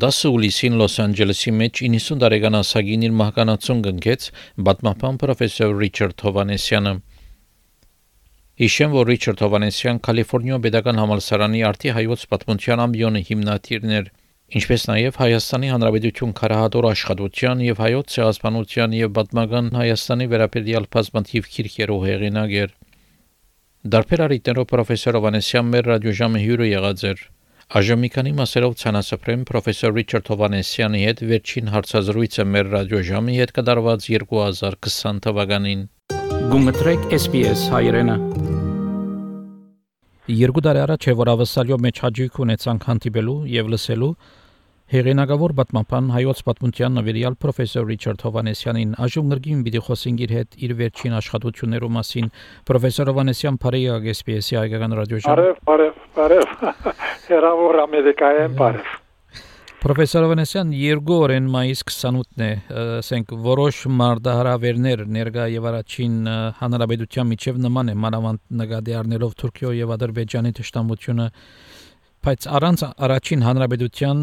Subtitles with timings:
[0.00, 4.26] 10 հուլիսին Լոս Անջելեսի մեջ 90 տարեկան ասագին իր մահկանացուն կնքեց
[4.68, 6.92] պատմապան պրոֆեսոր Ռիչարդ Հովանեսյանը։
[8.62, 14.08] Հիշեմ, որ Ռիչարդ Հովանեսյան Կալիֆոռնիա Պետական համալսարանի արտի հայոց պատմության ամբիոնի հիմնադիրն էր,
[14.60, 22.08] ինչպես նաև Հայաստանի Հանրապետություն քարահատոր աշխատության եւ հայոց ցեղասպանության եւ պատմական Հայաստանի վերաբերյալ բազմաթիվ քիրքերով
[22.08, 22.72] հեղինակ էր։
[23.90, 27.28] Դարբեր արիտներով պրոֆեսոր Հովանեսյան մեր ռադիոժամը հյուրը եղած էր։
[27.70, 34.06] Այժմ մի քանի մասերով ցանասփրեմ պրոֆեսոր Ռիչարդ Հովանեսյանի հետ վերջին հարցազրույցը մեր ռադիոժամի հետ կդարված
[34.10, 35.84] 2020 թվականին։
[36.50, 38.16] Գումտրեք SPS հայրենը։
[40.40, 44.12] Երկու տարի առաջ է որ ավսալյո մեջ հաջիկ ունեցանք հանդիպելու եւ լսելու
[44.90, 50.72] Հեղինակավոր պատմապան հայոց պատմության նվիրյալ պրոֆեսոր Ռիչարդ Հովանեսյանին այժմ նրգին պիտի խոսենք իր հետ իր
[50.80, 52.32] վերջին աշխատություններու մասին
[52.70, 56.90] պրոֆեսոր Հովանեսյան Փարիա GPS-ի հայկական ռադիոժամ Բարև, բարև, բարև։
[57.30, 58.90] Հերավոր Ամերիկայեն բարև։
[59.80, 62.50] Պրոֆեսոր Հովանեսյան երկու օրեն մայիս 28-ն է,
[62.98, 66.18] ասենք որոշ մարդահրավերներ ներկա եւ առաջին
[66.58, 71.30] հանրապետության միջև նման է մանավանդ նկատի առնելով Թուրքիո եւ Ադրբեջանի ճշտամությունը
[72.20, 74.18] բայց առանց առաջին հանրապետության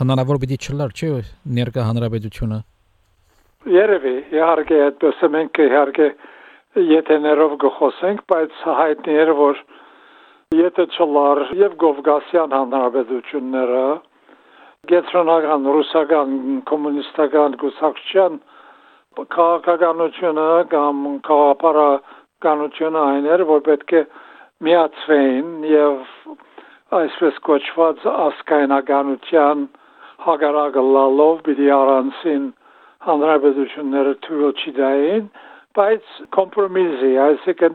[0.00, 1.10] հնարավոր պիտի չլար, չէ՞
[1.58, 2.58] ներկա հանրապետությունը։
[3.76, 6.08] Երևի, իհարկե, այդպես մենք իհարկե
[6.86, 9.62] եթեներով գխոսենք, բայց հայտնի է որ
[10.56, 13.86] եթե չլար եւ Գովգասյան հանրապետությունները
[14.90, 16.36] գետրոնական ռուսական
[16.70, 18.36] կոմունիստական գուսակցության
[19.36, 24.02] քաղաքականությունը կամ քաղաքապարականությունը այն էր, որ պետք է
[24.66, 25.96] միացվեին եւ
[26.94, 29.62] այսպես կոչված ասկայնականության
[30.26, 32.44] հագարակը լալով պիտի առանցին
[33.06, 35.24] հանրապետությունները թույլ չդային,
[35.78, 37.74] բայց կոմպրոմիսի, այսինքն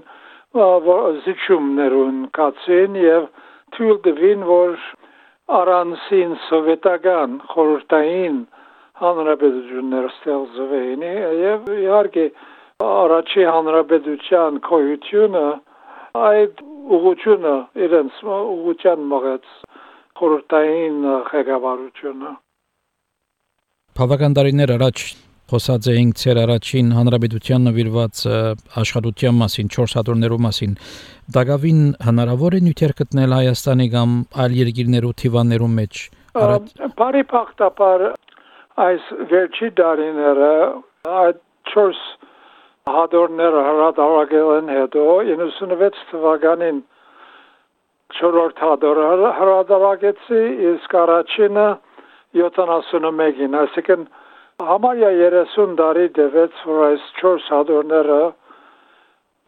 [1.26, 3.28] զիջումներուն կացին եւ
[3.76, 4.80] թույլ դվին, որ
[5.60, 8.40] առանցին սովետական խորհրդային
[9.02, 11.06] հանրապետություններ ստեղծվեին
[11.42, 12.26] եւ իհարկե
[12.88, 15.46] առաջի հանրապետության կոյությունը
[16.20, 16.62] այդ
[16.92, 17.56] ուղղությունը
[17.88, 19.52] իրենց ուղղության մղեց
[20.20, 20.98] խորհրդային
[21.32, 22.32] ղեկավարությունը
[24.00, 25.04] Բավական տարիներ առաջ
[25.52, 28.24] խոսած էինք ցեր առաջին հանրապետության նվիրված
[28.82, 30.76] աշխատության մասին 4 հատորներու մասին
[31.38, 34.14] դակավին հնարավոր է նյութեր գտնել Հայաստանի կամ
[34.44, 36.02] այլ երկիրներու թիվաններու մեջ
[37.02, 38.06] բարի փախտապար
[38.88, 40.54] այս վերջի դարիները
[41.22, 41.42] այդ
[41.76, 42.04] 4
[42.90, 46.82] հադորները հրադարակել են հետո 96 թվականին
[48.18, 49.06] չորրորդ հադորը
[49.40, 51.68] հրադարակեցի, իսկ առաջինը
[52.42, 54.06] 71-ին, այսինքն
[54.72, 58.20] համարյա 30 տարի դեվեց, որ այս 4 հադորները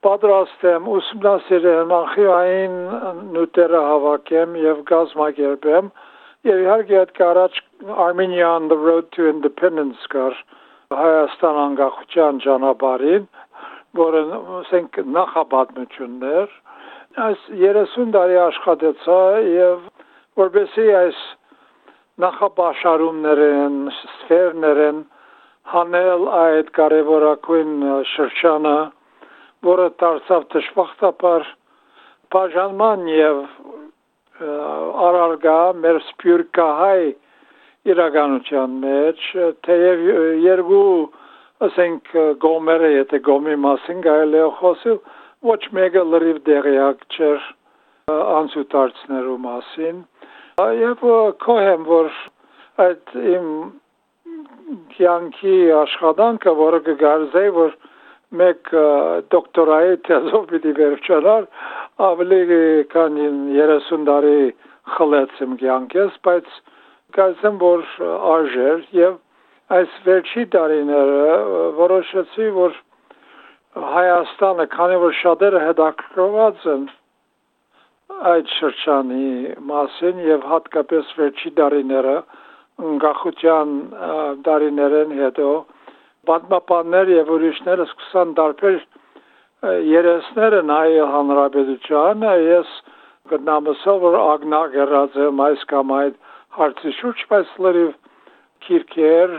[0.03, 2.73] պատրաստ եմ ուսումնասիրեմ անխիային
[3.33, 5.93] նյութերը հավաքեմ եւ գազմագերբեմ
[6.49, 7.51] եւ իհարկե այդ կարաչ
[8.05, 10.35] Armenia on the road to independence կար
[10.99, 13.25] Հայաստան անկախության ճանապարհին,
[13.99, 14.21] որը
[14.59, 16.53] ասենք նախապատմություններ,
[17.27, 19.19] այս 30 տարի աշխատեցա
[19.53, 19.87] եւ
[20.43, 21.23] որբեսի այս
[22.23, 25.01] նախապաշարումներն, սֆերներն
[25.73, 27.75] հանել այդ կարևորակույն
[28.13, 28.77] շրջանը,
[29.69, 31.45] որը դարձավ դժբախտաբար
[32.33, 33.43] բաժանման եւ
[35.07, 37.03] արարգա մեր սպյուրկահայ
[37.91, 39.25] իրականության մեջ
[39.67, 40.03] թեև
[40.43, 40.85] երկու
[41.67, 42.13] ասենք
[42.43, 44.99] գոմերը եթե գոմի մասին գայել է խոսել
[45.49, 47.45] ոչ մեկը լրիվ դեղյակ չէր
[48.13, 50.01] անցուտարձներու մասին
[50.79, 51.05] եւ
[51.43, 52.11] կոհեմ որ
[52.87, 53.47] այդ իմ
[54.95, 57.79] կյանքի աշխատանքը որը կգարձեի որ
[58.41, 58.75] մեկ
[59.33, 61.49] դոկտորայի թեզով պիտի վերջանար
[62.07, 62.39] ավելի
[62.93, 63.19] քան
[63.57, 64.37] 30 տարի
[64.95, 66.55] խլեցեմ կյանքես բայց
[67.17, 67.85] կարծեմ որ
[68.33, 69.19] արժեր եւ
[69.77, 71.37] այս վերջի տարիները
[71.83, 72.81] որոշեցի որ
[73.93, 76.81] Հայաստանը քանի որ շատերը հետաքրքրված են
[78.31, 79.29] այդ շրջանի
[79.69, 82.17] մասին եւ հատկապես վերջի տարիները
[82.89, 83.71] անկախության
[84.47, 85.47] տարիներեն հետո
[86.29, 88.77] պատմապաններ եւ ուրիշները սկսան դարբեր
[89.93, 92.77] երեսները նայել հանրապետությանը ես
[93.33, 96.21] գտնամսել որ ագնակ երած եմ այս կամ այդ
[96.57, 97.93] հարցի շուրջ, բայց լրիվ
[98.63, 99.33] քիրքեր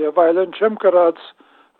[0.00, 1.24] եւ այլն չեմ կրած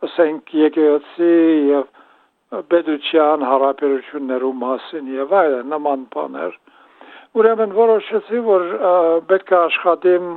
[0.09, 1.35] ասենք եկեղեցի
[1.71, 6.59] եւ բեդուչյան հարաբերություններու մասին եւ այլն նման բաներ
[7.41, 8.67] ուրեմն որոշեցի որ
[9.31, 10.29] պետք է աշխատեմ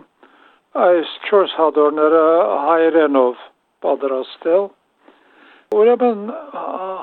[0.88, 2.24] այս 4 հադորները
[2.68, 3.44] հայերենով
[3.86, 4.66] պատրաստել
[5.78, 6.24] ուրեմն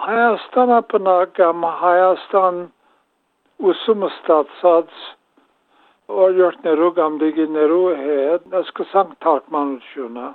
[0.04, 2.60] Հայաստանը բնակ կամ Հայաստան
[3.70, 5.04] ուսումը ստացած
[6.12, 10.30] օրյորտներու կամ դիգիներու հետ սկսանք թարգմանությունը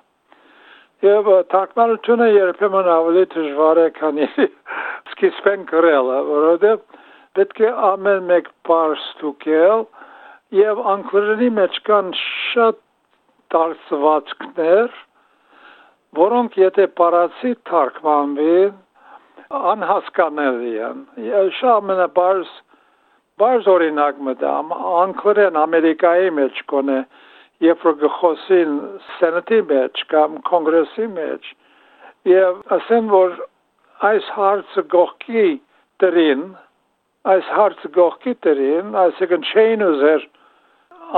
[1.00, 4.26] Եվ թարգմանությունը երբեմն ավելի դժվար է, քանի
[5.14, 6.82] սկիզբեն գրելը, որովհետև
[7.40, 9.86] պետք է ամեն մեկ բառ ստուգել
[10.60, 12.82] եւ անգլերենի մեջ կան շատ
[13.56, 15.00] դարձվածքներ,
[16.20, 18.76] որոնք եթե պարացի թարգմանվին,
[19.72, 21.06] անհասկանալի են։
[21.62, 22.52] Շատ ամենաբարձ
[23.40, 27.00] բարձ օրինակ մտամ, անգլերեն Ամերիկայի մեջ կոնե
[27.64, 28.76] երբ որ գխոսին
[29.20, 31.48] սենատի մեջ կամ կոնգրեսի մեջ
[32.32, 33.34] եւ ասեն որ
[34.10, 35.46] այս հարցը գողքի
[36.04, 36.44] դրին
[37.34, 40.28] այս հարցը գողքի դրին այսինքն չէին ուզեր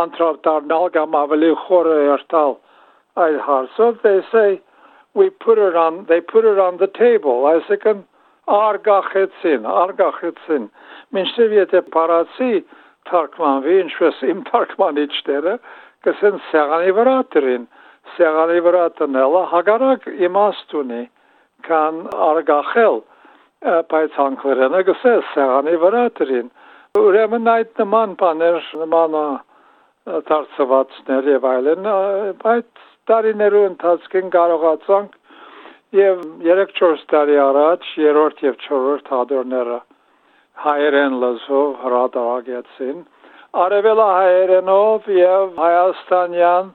[0.03, 2.57] անտրավ դառնալ կամ ավելի խորը երթալ
[3.25, 4.49] այդ հարցով they say
[5.13, 8.01] we put it on they put it on the table այսինքն
[8.57, 10.67] արգախեցին արգախեցին
[11.15, 12.53] մինչև եթե parացի
[13.09, 15.55] թարգմանվի ինչպես իմ թարգմանիչները
[16.05, 17.65] կսեն սեղանի վրա դրին,
[18.15, 21.01] սեղանի վրա տնելը հագարակ իմաստ ունի,
[21.67, 22.97] կան արգախել,
[23.93, 26.47] բայց անգլերենը գսե սեղանի վրա դրին։
[27.01, 29.17] Ուրեմն այդ նման բաներ, նման
[30.31, 31.89] դարձվածներ եւ այլն,
[32.41, 35.20] բայց տարիներու ընթացքին կարողացանք
[35.91, 39.79] եւ 3-4 տարի առաջ երրորդ եւ չորրորդ հադորները
[40.65, 43.01] հայերեն լեզվով հրատարակեցին
[43.63, 46.71] արևելահայերենով եւ հայաստանյան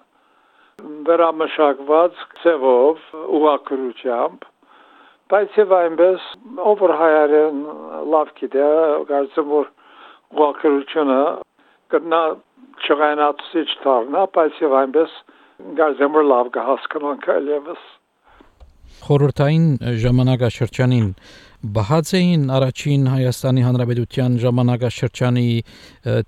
[1.09, 3.09] վերամշակված ծևով
[3.41, 4.47] ուղակրությամբ
[5.33, 6.31] բայց եւ այնպես
[6.77, 7.67] over հայերեն
[8.13, 8.71] լավ գիտե
[9.17, 9.75] կարծեմ որ
[10.37, 11.21] ուղակրությունը
[11.95, 12.25] կնա
[12.85, 15.21] չղայնացիչ դառնա բայց եւ այնպես
[15.81, 17.95] կարծեմ որ լավ կհասկանան կայլևս
[19.07, 19.67] խորհրդային
[20.03, 21.09] ժամանակաշրջանին
[21.77, 25.49] բահած էին առաջին Հայաստանի Հանրապետության ժամանակաշրջանի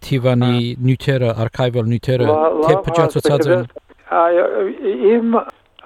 [0.07, 0.55] թիվանի
[0.89, 2.29] նյութերը, արխիվալ նյութերը,
[2.65, 3.65] թե փճացած են։
[4.19, 4.45] Այո,
[5.15, 5.39] իմ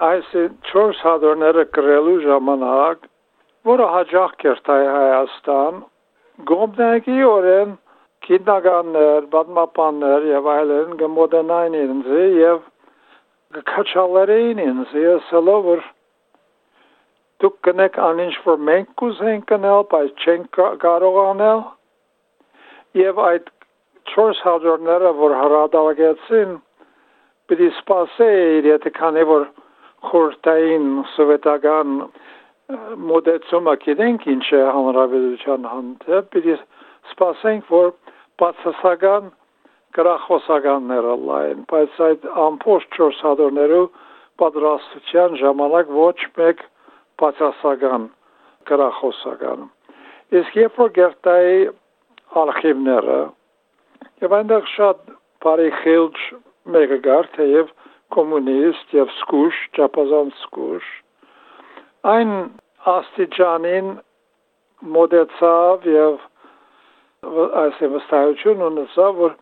[0.09, 0.29] այս
[0.71, 3.07] 4 հադրները գրելու ժամանակ,
[3.69, 5.81] որը հաջող կերտայ Հայաստան,
[6.49, 7.73] գոմնակի օրեն
[8.23, 12.61] քիդնականներ, բադմապաններ եւ այլն գմոդենային ինձ եւ
[13.73, 15.83] կչալերին ինձ եսելով որ
[17.43, 21.63] դուք կնեք անինչ որ մենք կուզենք կնել, բայց չենք կարող անել։
[22.99, 23.49] Եվ այդ
[24.13, 26.53] 4 հաջորները, որ հրադարագեցին,
[27.51, 29.45] պիտի սպասեիր, եթե քանի որ
[30.09, 31.97] խորտային սովետական
[33.11, 36.57] մոդեցումը գիտենք ինչ է հանրապետության հանդեպ, պիտի
[37.11, 37.89] սպասենք, որ
[38.41, 39.31] բացասական
[39.97, 43.87] գրախոսականները լայն, բայց այդ ամբողջ 4 հաջորներու
[44.41, 46.63] պատրաստության ժամանակ ոչ մեկ
[47.21, 48.09] բացասական
[48.69, 49.69] գրախոսական։
[50.39, 51.61] Իսկ երբ որ գերտայի
[52.43, 53.21] արխիվները
[54.23, 55.05] եւ այնտեղ շատ
[55.45, 56.25] բարի խիլջ
[56.73, 57.71] մեկը գար թեև
[58.13, 60.91] կոմունիստ եւ սկուշ, ճապազան սկուշ
[62.03, 62.31] այն
[62.93, 63.91] աստիճանին
[64.95, 66.23] մոդեցավ եւ
[67.63, 69.35] այս վստահություն ունեցավ որ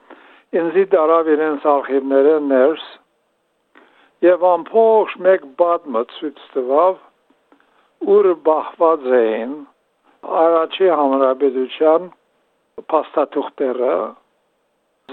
[0.62, 2.84] ինձի դարավ իրենց արխիվները ներս
[4.28, 7.00] եւ ամբողջ մեկ բադմը ցույց տվավ
[8.10, 9.52] ուր բախված էին
[10.42, 12.08] առաջի հանրապետության
[12.92, 13.96] փաստաթուղթերը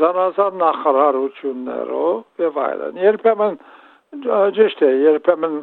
[0.00, 3.58] զանազան նախարարություններով եւ այլն երբեմն
[4.58, 5.56] ճիշտ է երբեմն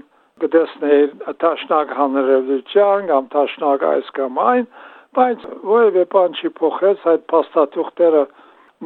[0.43, 4.65] գտեսներ տաշնակ հանրապետության կամ տաշնակ այս կամ այն
[5.17, 8.23] բայց որևէ բան չի փոխեց այդ փաստաթուղթերը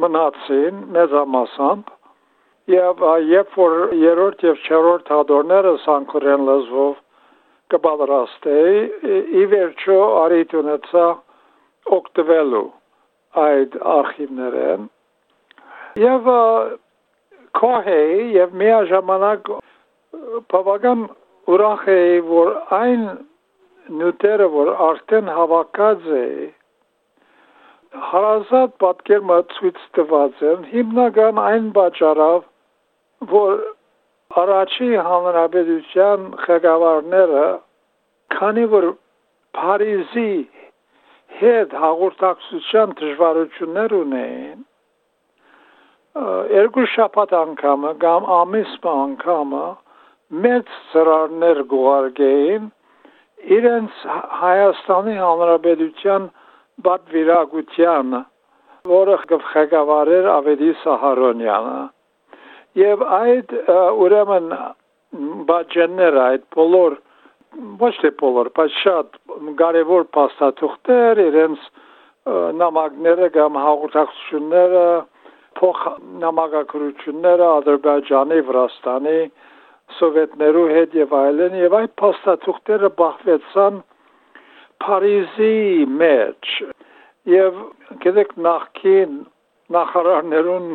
[0.04, 1.94] մնացին մեծամասամբ
[2.70, 6.94] եւ երբ որ երրորդ եւ չորրորդ հադորները սանկուրեն լեզվով
[7.72, 11.06] կբادرաստեի ի վերջո արիտ ունեցա
[11.96, 12.68] օգտվելու
[13.44, 14.86] այդ արխիվներեն
[16.04, 16.30] եւ
[17.60, 19.50] կոհեի եւ միաժամանակ
[20.54, 21.04] բավական
[21.54, 23.04] ուրախ էի որ այն
[24.00, 26.48] նյութերը որ արդեն հավաքած էի
[28.10, 32.44] հարազատ պատկերը ցույց տված են հիմնական այն բաճարով
[33.32, 33.64] որ
[34.38, 37.46] Առաջի հանրապետության ղեկավարները
[38.34, 38.84] քանի որ
[39.58, 40.32] Փարիզի
[41.40, 44.62] հետ հաղորդակցության դժվարություններ ունեն
[46.54, 49.66] երկու շաբաթ անգամը կամ ամիս անգամը
[50.46, 52.72] մեծ ծրարներ գողարգեին
[53.58, 54.00] իրենց
[54.40, 56.34] Հայաստանի Հանրապետության
[56.86, 58.18] բادվիրագության
[58.94, 59.16] որը
[59.54, 61.80] ղեկավարեր Ավետի Սահարոնյանը
[62.78, 63.54] Եվ այդ
[64.04, 64.50] ուրեմն
[65.50, 66.98] բաժանները այդ բոլոր
[67.80, 69.16] ոչ թե բոլոր, բայց շատ
[69.58, 71.64] կարևոր փաստաթուղթեր, իրենց
[72.60, 74.84] նամակները կամ հաղորդակցությունները
[75.58, 75.80] փոխ
[76.22, 79.20] նամակագրությունները Ադրբեջանի, Վրաստանի,
[79.98, 83.80] սովետներու հետ եւ այլն եւ այդ փաստաթուղթերը բախվեցան
[84.80, 85.56] Փարիզի
[86.00, 86.52] մեջ
[87.30, 87.58] եւ
[88.04, 89.18] գիտեք նախքին
[89.76, 90.68] նախարարներուն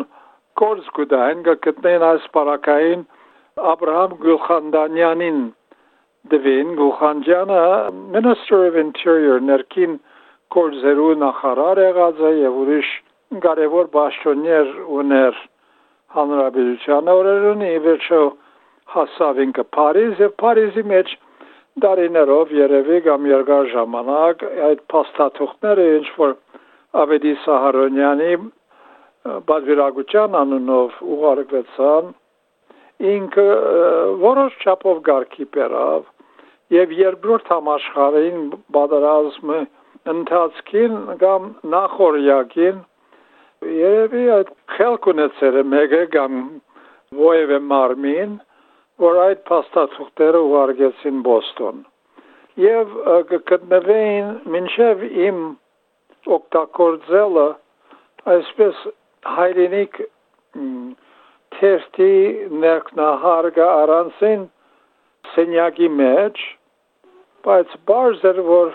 [0.60, 3.06] կորս գուտային գտնեն այս պարակային
[3.72, 5.42] Աբ รา համ Գուլխանդանյանին
[6.32, 7.60] դվին Գուլխանջյանը
[8.16, 9.98] Minister of Interior ներքին
[10.56, 12.90] կորզերու նախարար եղած է եւ ուրիշ
[13.46, 15.40] կարևոր բաշխոններ ուներ
[16.16, 18.22] հանրապետության օրերուն ի վերջո
[18.96, 21.16] հասավ ինքը Փարիզ եւ Փարիզի մեջ
[21.86, 26.36] դարիներով երևի կամ երկար ժամանակ այդ փաստաթուղթները ինչ որ
[27.06, 28.30] Ավետի Սահարոնյանի
[29.26, 32.10] բաժերագության անունով ուղարկվեցան
[33.12, 33.46] ինքը
[34.24, 36.04] որոշ չափով գարկի բերավ
[36.76, 38.44] եւ երկրորդ համաշխարհային
[38.76, 39.62] բادرազմը
[40.14, 42.84] ընթացքին կամ նախորյակին
[43.80, 46.40] երևի այդ քելք ունեցել է մեګه կամ
[47.22, 48.36] ոևե մարմին
[49.06, 51.80] որ այդ փաստաթուղթերը ուղարկեցին Բոստոն
[52.66, 52.94] եւ
[53.32, 55.42] կգտնվեին մինչեւ իմ
[56.38, 57.48] օկտակորձելը
[58.36, 58.86] այսպես
[59.36, 60.00] հայրենիք
[61.56, 62.14] թերթի
[62.64, 64.44] ներքնահարգը առանցին
[65.36, 66.42] սենյակի մեջ,
[67.46, 68.74] բայց բարձ էր, որ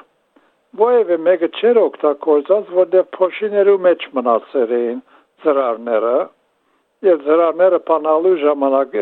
[0.80, 5.00] Ոևէ մեկը չէր օգտագործած, որտեղ փոշիներու մեջ մնացել էին
[5.42, 6.19] ծրարները,
[7.07, 8.95] եւ ծրարները բանալու ժամանակ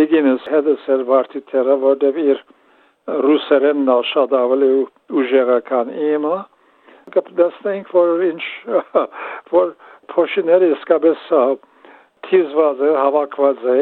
[0.00, 2.42] դիգինս հետը սերվարտիթերը, որտեղ իր
[3.26, 4.70] ռուսերենն շատ ավելի
[5.22, 6.36] ուժեղական իմը,
[7.16, 8.42] կպտեսնենք, որ ինչ,
[9.56, 9.72] որ
[10.12, 11.30] փոշիները իսկապես
[12.28, 13.80] թիզված է, հավաքված է,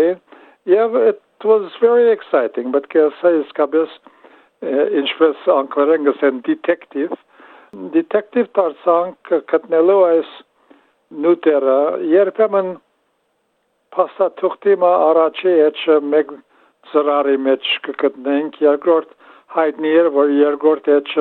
[0.71, 3.99] եւ it was very exciting, but կեսա իսկապես
[5.01, 7.17] ինչպես անգլերեն գսեն detective
[7.95, 10.33] detective դարձանք գտնելու այս
[11.25, 11.77] նուտերը
[12.11, 12.69] երբեմն
[13.97, 15.81] փաստաթուղթի մա առաջի հետ
[16.13, 16.35] մեկ
[16.91, 19.17] ծրարի մեջ կգտնենք երկրորդ
[19.57, 21.15] հայտնի էր որ երկրորդ հետ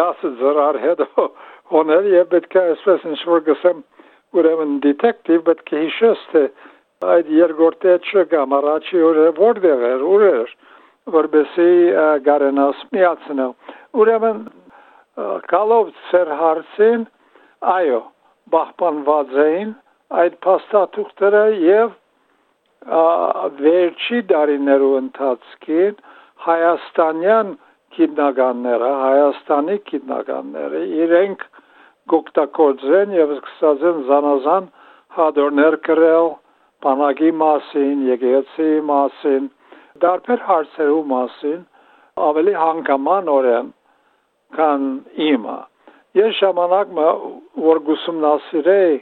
[0.00, 1.04] 10 ծրար հետ
[1.72, 3.82] հոներ եւ պետք է այսպես ինչ որ գսեմ
[4.36, 6.44] ուրեմն detective պետք է հիշես թե
[7.14, 10.54] այդ երկրորդ հետ կամ առաջի օրը որտեղ էր ուր էր
[11.16, 11.72] որբեսի
[12.26, 13.52] գարենաս միացնել։
[14.02, 14.40] Ուրեմն
[15.50, 17.04] կալով ծեր հարցին,
[17.76, 18.00] այո,
[18.54, 19.70] բահպանված էին
[20.22, 21.94] այդ փաստաթուղթերը եւ
[23.62, 25.94] վերջի դարիներու ընթացքին
[26.46, 27.54] հայաստանյան
[27.96, 31.46] գիտնականները, Հայաստանի գիտնականները իրենք
[32.12, 34.68] գոկտակորձեն եւ սկսած են զանազան
[35.16, 36.28] հադորներ գրել
[36.86, 39.48] բանակի մասին, եկեղեցի մասին,
[40.04, 41.60] դարբեր հարցերու մասին
[42.26, 43.72] ավելի հանգամանորեն
[44.56, 44.84] քան
[45.30, 45.56] իմը։
[46.16, 47.06] Ես ժամանակը
[47.66, 48.98] որ գուսումնասիրեի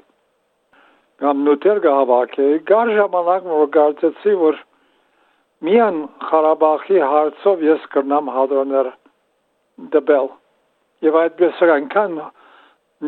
[1.22, 4.62] կամ նոթեր գահավաքեի, գար ժամանակ որ գարտեցի որ
[5.64, 8.88] միան Ղարաբաղի հարցով ես կրնամ հադրոներ
[9.94, 10.26] դբել։
[11.06, 12.18] Եվ այդպես այնքան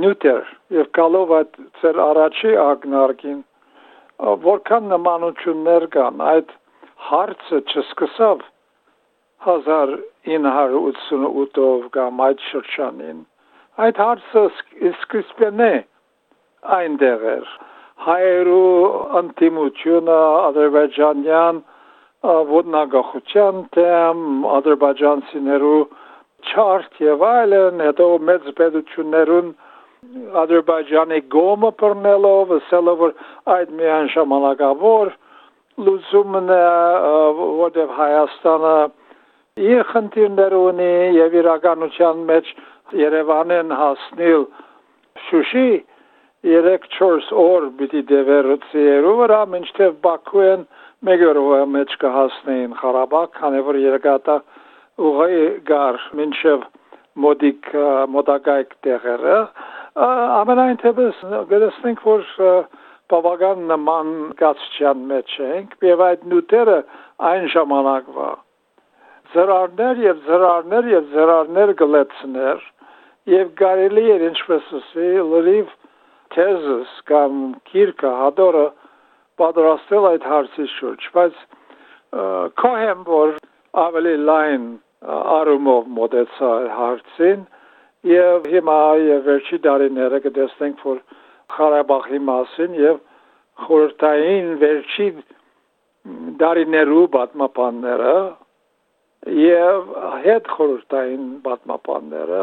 [0.02, 0.44] նյութեր
[0.78, 3.40] եւ կալով այդ ծեր առաջի ագնարկին
[4.50, 6.48] որքան նմանություններ կան այդ
[7.06, 8.38] հարցը չսկսավ
[9.46, 13.18] 1988-ով կամ այդ շրջանին։
[13.86, 14.42] Այդ հարցը
[14.90, 15.68] սկսպեն է
[16.76, 17.50] այնտեղ էր։
[18.06, 18.70] Հայերու
[19.20, 21.60] անտիմությունը ադրբեջանյան
[22.56, 24.18] ոտնագախության դեմ
[24.56, 25.84] ադրբեջանցիներու
[26.46, 29.48] չարտ եւ այլն, հետո մեծ պետություններուն
[30.42, 33.12] Ադրբեջանի գոմը բռնելով, ասելով որ
[33.54, 35.10] այդ միան ժամանակավոր
[35.86, 36.62] լուծումն է,
[37.60, 38.76] որտեղ Հայաստանը
[39.72, 42.50] իր խնդիրներ ունի եւ իրականության մեջ
[43.00, 44.46] Երևանեն հասնել
[45.26, 45.68] Շուշի
[46.46, 50.66] 3-4 օր պիտի դևերուցիերու վրա, մինչդեռ Բաքուեն
[51.08, 54.36] մեկ օրվա մեջ կհասնեին Ղարաբաղ, քանի որ երկաթա
[55.08, 56.68] ուղի գար մինչև
[57.24, 57.72] մոդիկ
[58.12, 59.40] մոտակայք տեղերը
[59.96, 62.24] ամենայն թեպս գտեսնենք որ
[63.12, 64.08] բավական նման
[64.40, 66.76] գացչյան մեջ ենք եւ այդ նյութերը
[67.30, 68.30] այն ժամանակվա
[69.32, 72.66] ծրարներ եւ ծրարներ եւ ծրարներ գլեցներ
[73.32, 75.72] եւ կարելի էր ինչպես ասի լրիվ
[76.36, 78.66] թեզս կամ քիրկա հադորը
[79.40, 81.42] պատրաստել այդ հարցի շուրջ բայց
[82.62, 83.36] կոհեմ որ
[83.86, 84.66] ավելի լայն
[85.40, 87.44] արումով մոտեցա հարցին
[88.10, 91.00] եւ հիմա եւ վերջի դարիները կտեսնենք որ
[91.56, 93.00] Ղարաբաղի մասին եւ
[93.66, 95.08] խորհրդային վերջի
[96.42, 98.14] դարիներու պատմապանները
[99.40, 99.92] եւ
[100.26, 102.42] հետ խորհրդային պատմապանները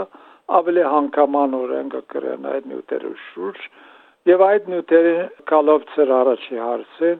[0.59, 3.67] ավելի հանգամանորեն կգրեն այդ նյութերի շուրջ
[4.23, 5.15] Եվ այդ նյութերի
[5.51, 7.17] կալով ծեր առաջի հարցին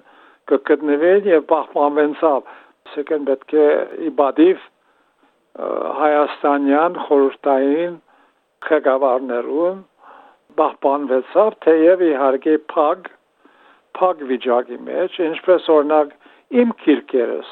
[0.51, 2.51] կգտնվեն եւ պահպանվենցավ
[2.93, 3.65] սեկեն պետք է
[4.09, 4.61] իբադիվ
[6.03, 7.97] հայաստանյան խորհրդային
[8.69, 9.81] ղեկավարներուն
[10.59, 13.11] պահպանվեցավ թեև իհարկե փակ
[13.99, 16.15] փակ վիճակի մեջ ինչպես օրինակ
[16.63, 17.51] իմ քիրկերս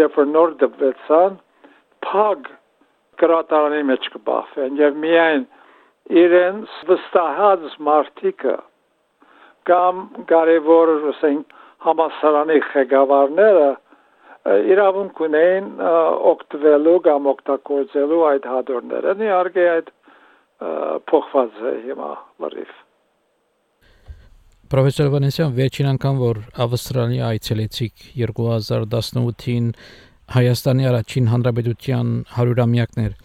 [0.00, 1.38] երբ որ նոր դպվեցան
[2.06, 2.50] փակ
[3.22, 5.46] գրատարանի մեջ կբախվեն եւ միայն
[6.24, 8.56] իրենց վստահած մարդիկը
[9.70, 11.56] կամ կարևոր ասենք
[11.86, 13.68] համասարանի ղեկավարները
[14.72, 15.66] իրավունք ունեն
[16.30, 19.90] օգտվելու կամ օգտագործելու այդ հադրները։ Իհարկե այդ
[20.60, 22.10] փոխված է հիմա
[22.44, 22.72] լրիվ։
[24.70, 29.70] Պրոֆեսոր Վանեսյան, վերջին անգամ որ Ավստրալիա այցելեցիք 2018-ին
[30.30, 33.16] Հայաստանի առաջին հանրապետության 100-ամյակներ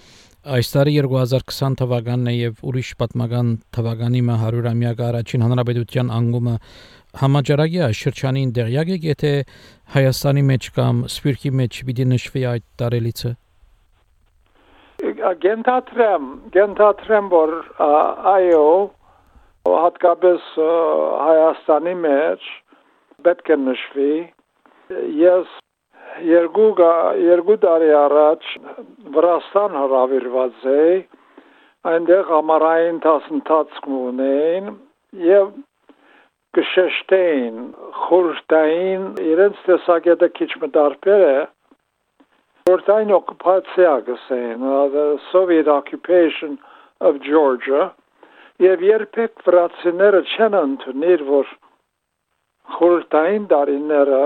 [0.46, 6.54] Այս տարի 2020 թվականն է եւ ուրիշ պատմական թվականի մը 100-ամյակը առաջին հանրապետության անգումը
[7.22, 9.32] համաճարակի շրջանին դերյակ եք եթե
[9.96, 13.32] Հայաստանի մեջ կամ Սպիրկի մեջ պիտի նշվի այդ տարելիցը
[15.26, 17.52] Գենթատրեմ գենթատրեմ որ
[18.32, 18.66] այո
[19.66, 22.50] հատկապես Հայաստանի մեջ
[23.26, 24.12] պետք է նշվի
[25.22, 25.56] ես
[26.30, 26.68] երկու
[27.26, 28.52] երկու տարի առաջ
[29.16, 31.00] Վրաստան հրավիրված էի
[31.94, 34.72] այնտեղ ամառային դասընթաց ունեին
[35.26, 35.50] եւ
[36.60, 37.60] կշեշտեին
[38.06, 41.38] խորհրդային իրենց տեսակետը քիչ մտարբեր է
[42.66, 44.64] խորհրդային օկուպացիա գսեն
[45.32, 46.56] Soviet occupation
[47.10, 47.92] of Georgia
[48.64, 51.52] եւ երբեք վրացիները չեն ընդունել որ
[52.78, 54.24] խորհրդային դարիները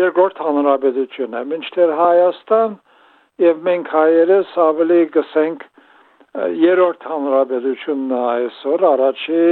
[0.00, 2.76] երկրորդ հանրապետություն է, մինչդեռ Հայաստան
[3.46, 5.66] եւ մենք հայերս ավելի գսենք
[6.66, 9.42] երրորդ հանրապետությունն է այսօր, առաջի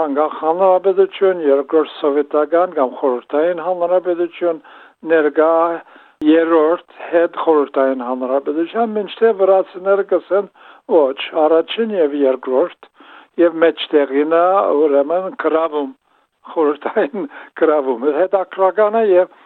[0.00, 4.64] անկախ հանրապետություն, երկրորդ սովետական կամ խորհրդային հանրապետություն,
[5.12, 5.52] ներկա
[6.26, 10.48] երրորդ հետ խորհրդային հանրապետություն, մինչդեռ վրացիները կսեն
[10.92, 12.88] ոչ, առաջին եւ երկրորդ
[13.42, 14.44] եւ մեջտեղինը
[14.82, 15.90] ուրեմն գրավում
[16.52, 17.28] խորհրդային
[17.60, 19.36] գրավում հետաքրական է եւ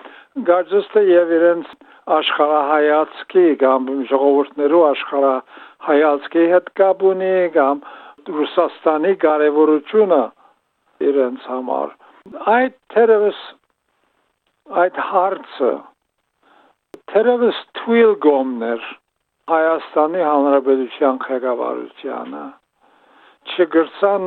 [0.51, 1.75] գարձուստը եւ իրենց
[2.17, 7.83] աշխարհայացքի կամ ժողովուրդներու աշխարհայացքի հետ կապ ունի կամ
[8.37, 10.23] Ռուսաստանի կարևորությունը
[11.09, 11.93] իրենց համար
[12.53, 13.43] այդ թերևս
[14.83, 15.73] այդ հարցը
[17.13, 18.87] թերևս թույլ գոմներ
[19.51, 22.47] Հայաստանի Հանրապետության ղեկավարությանը
[23.55, 24.25] չգրցան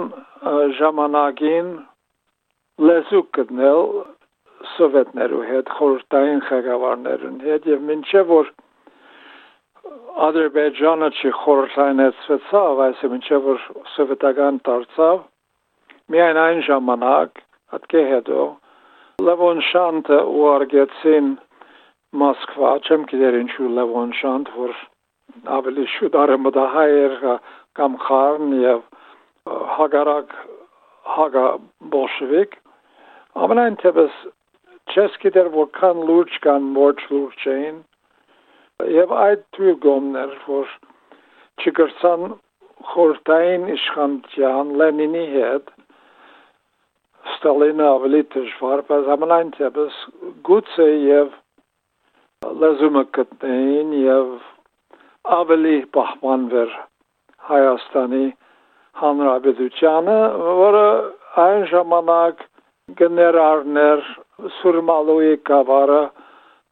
[0.78, 1.72] ժամանակին
[2.90, 3.82] լեզու գտնել
[4.76, 8.54] սովետներու հետ, խորհրդային ղեկավարներուն հետ եւ մինչեւ որ
[10.30, 13.62] Ադրբեջանը չի խորհրդայնացվեցավ, այսինքն մինչեւ որ
[13.96, 15.22] սովետական դարձավ,
[16.16, 17.44] միայն այն ժամանակ,
[17.76, 18.48] հատկե հետո
[19.28, 21.30] Լևոն Շանտը ուարգեցին
[22.18, 24.72] Մոսկվա, չեմ գիտեր ինչու Լևոն Շանտ, որ
[25.56, 27.18] ավելի շուտ արմդահայեր
[27.80, 28.80] կամ խառն եւ
[29.76, 30.34] հագարակ
[31.16, 31.44] հագա
[31.94, 32.56] բոլշևիկ
[33.46, 34.16] Ամենայն թեպս
[34.94, 37.78] չես գիտեր որքան լուրջ կան ոչ լուրջ էին
[38.96, 40.72] եւ այդ թույգոմներ որ
[41.62, 42.34] չգրցան
[42.94, 45.70] խորտային իշխանության Լենինի հետ
[47.36, 50.02] Ստալինը ավելի դժվար բայց ամենայն թեպս
[50.50, 51.38] գուցե եւ
[52.60, 54.28] լեզումը գտնեին եւ
[55.38, 56.76] ավելի պահպանվեր
[57.50, 58.28] Հայաստանի
[59.02, 60.16] հանրապետությանը,
[60.60, 60.84] որը
[61.44, 62.44] այն ժամանակ
[63.02, 64.06] գներարներ
[64.60, 66.02] Սուրմալոյի գավառը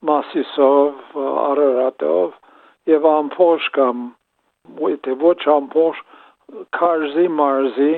[0.08, 2.38] Մասիսով, Արարատով
[2.93, 4.08] եւ ամփոշ կամ
[4.84, 6.01] ոյթե ոչ ամփոշ
[6.80, 7.93] Կարզի մարզի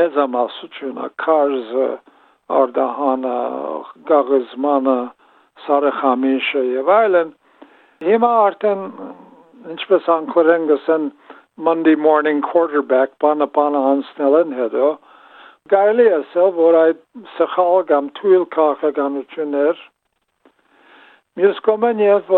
[0.00, 1.88] մեծամասնությունը Կարզը
[2.60, 3.38] Արդահանը,
[4.10, 5.00] Գաղզմանը,
[5.66, 7.30] Սարախամիշը եւ այլն
[8.08, 8.84] հիմա արդեն
[9.76, 11.08] ինչպես անկորեն գսեն
[11.60, 14.90] Monday morning quarterback բանը բանը անցնել են հետո
[15.70, 17.00] Կարելի է ասել, որ այդ
[17.36, 19.82] սխալ կամ թույլ քաղաքականություններ
[21.40, 22.32] մյուս կողմեն եւ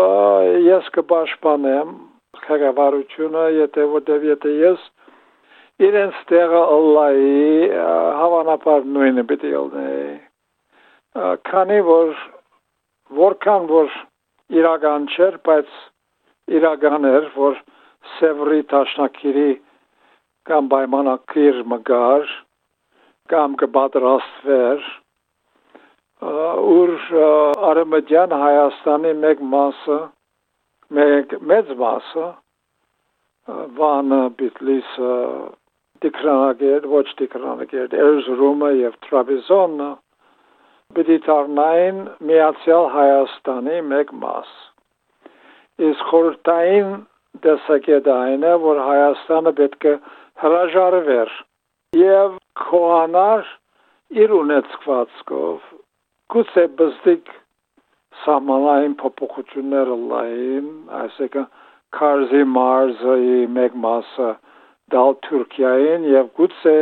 [0.67, 1.95] ես կպաշտպանեմ
[2.43, 4.83] քաղաքավարությունը, եթե որտեվ եթե ես
[5.87, 7.39] իրենց տեղը ըլլայի
[8.19, 10.13] հավանաբար նույնը պիտի ելնեի
[11.49, 12.13] քանի որ
[13.19, 13.93] որքան որ
[14.59, 15.77] իրական չէր, բայց
[16.59, 17.61] իրական էր, որ
[18.17, 19.51] Սևրի տաշնակիրի
[20.49, 22.33] կամ պայմանակիր մգար
[23.31, 24.89] կամ կպատրաստվեր
[26.73, 26.93] ուր
[27.69, 29.99] արմեդյան Հայաստանի մեկ մասը
[30.99, 32.27] մեկ մեծ մասը
[33.77, 35.13] Վանը, Բիտլիսը,
[36.03, 39.89] դիկրանագեր, ոչ դիկրանագեր, Էրզրումը եւ Տրաբիզոնը
[40.97, 44.51] պիտի դառնային միացյալ Հայաստանի մեկ մաս։
[45.89, 46.91] Իսկ խորհրդային
[47.45, 49.93] դեսակետը այն է, որ Հայաստանը պետք է
[50.43, 51.33] հրաժարվեր
[51.99, 53.49] եւ քոանար
[54.23, 55.71] իր ունեցվածքով
[56.33, 57.33] գուցե բզդիկ
[58.23, 60.67] սահմանային փոփոխությունները լային,
[61.03, 61.51] այսինքն
[61.93, 64.29] Կարզի մարզի մեկ մասը
[64.93, 66.77] դալ Թուրքիային եւ գուցե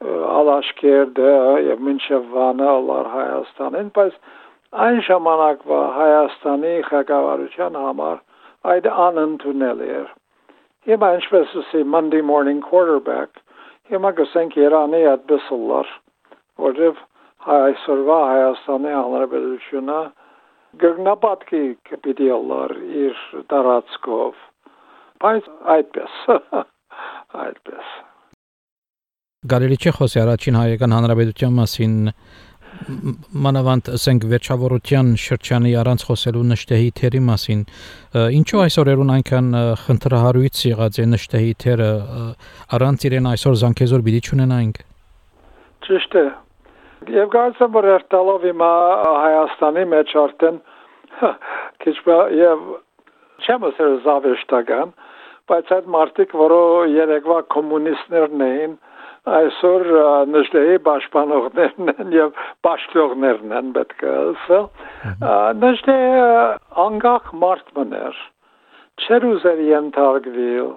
[0.00, 1.32] Ալաշկերդը
[1.66, 4.16] եւ մինչեւ Վանը ալար Հայաստանին, բայց
[4.84, 8.18] այն ժամանակվա Հայաստանի ղեկավարության համար
[8.74, 10.08] այդ անընդունել էր։
[10.90, 13.42] Հիմա ինչպես ասի Monday morning quarterback,
[13.92, 15.94] հիմա գսենք Իրանի այդպես լար,
[16.64, 17.04] որովհետեւ
[17.60, 20.00] այսօրվա Հայաստանի Հանրապետությունը
[20.84, 21.64] գտնապատկի
[22.04, 24.46] պիտի ալար իր տարածքով
[25.20, 26.20] բայց այդպես
[27.44, 27.88] այդպես
[29.48, 31.92] Գարելի չէ խոսի առաջին հայկական հանրապետության մասին
[33.44, 37.62] մանավանդ ասենք վերջավորության շրջանի առանց խոսելու նշտեհի թերի մասին
[38.36, 39.48] ինչու այսօր երուն այնքան
[39.84, 41.88] խնդրահարույց եղած է նշտեհի թերը
[42.76, 44.82] առանց իրեն այսօր զանգեզոր բիդի չունենայինք
[45.88, 46.24] ճիշտ է
[47.16, 48.70] Եվ կարծեմ որ երթալով հիմա
[49.24, 50.60] Հայաստանի մեջ արդեն
[51.80, 51.96] քիչ
[52.36, 52.68] եւ
[53.40, 54.92] չեմ ասել զավեշտական,
[55.48, 56.60] բայց այդ մարդիկ, որը
[56.92, 58.74] երեկվա կոմունիստներն էին,
[59.38, 59.86] այսօր
[60.34, 64.68] նժդեի պաշտպանողներն են եւ պաշտողներն են պետք է ասել
[65.64, 65.98] նժդե
[66.84, 68.22] անգախ մարդ մներ
[69.00, 70.70] չեր ուզեր ենթարկվել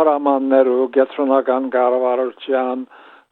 [0.00, 2.84] հրամաններու գետրոնական կառավարության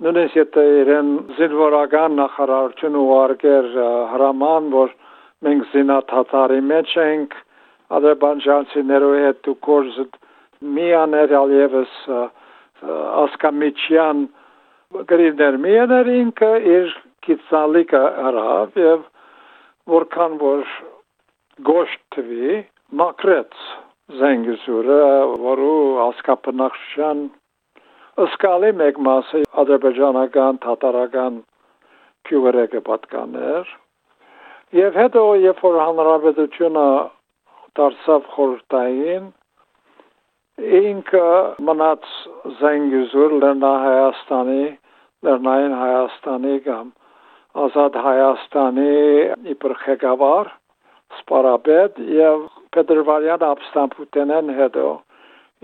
[0.04, 3.64] նույնիսկ եթե իրեն զինվորական նախարարություն ուղարկեր
[4.12, 4.92] հրաման, որ
[5.46, 7.34] մենք զինաթաթարի մեջ ենք,
[7.98, 9.98] ադրբեջանցիներու հետ դու կորզ
[10.76, 11.96] միաներ ալևս
[13.24, 14.22] ասկամիչյան
[14.88, 16.92] գրիվներ միաներ ինքը իր
[17.26, 19.02] կիցալիկը արավ եւ
[19.92, 20.62] որքան որ
[21.68, 22.54] գոշտ թվի
[23.00, 23.58] մակրեց
[24.20, 25.00] զենգսուրը
[25.44, 27.20] որու ասկապնակշան
[28.24, 31.36] ըսկալի մեկ մասը ադրբեջանական, թաթարական
[32.28, 33.74] քյուղերեկը պատկաներ
[34.78, 36.86] եւ հետո երբ որ հանրապետությունը
[37.78, 39.28] դարձավ խորհրդային
[40.58, 41.26] ինքը
[41.62, 42.06] մնաց
[42.60, 44.62] զանգյուզուր լեռնա Հայաստանի
[45.26, 46.86] լեռնային Հայաստանի կամ
[47.64, 48.94] ազատ Հայաստանի
[49.54, 50.48] իբր ղեկավար
[51.18, 52.42] սպարապետ եւ
[52.74, 54.88] Պետրվարյան ապստամբութենեն հետո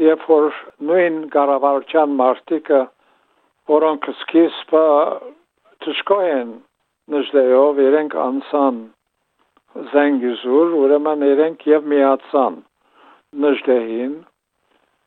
[0.05, 2.83] երբ որ նույն կառավարության մարտիկը
[3.75, 4.85] որոնք սկիզբը
[5.87, 6.53] ճշկոեն
[7.15, 8.79] նժդեով իրենք անցան
[9.91, 12.63] զանգյուզուր ուրեմն իրենք եւ միացան
[13.45, 14.15] նժդեին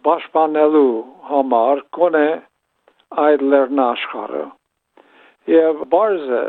[0.07, 0.93] պաշտպանելու
[1.31, 2.27] համար կոնե
[3.23, 4.45] այդ լեռնաշխարը
[5.51, 6.39] եւ բարձը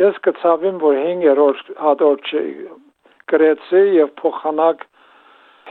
[0.00, 2.20] ես կցավեմ որ 5-րդ հատոր
[3.32, 4.84] գրեցի եւ փոխանակ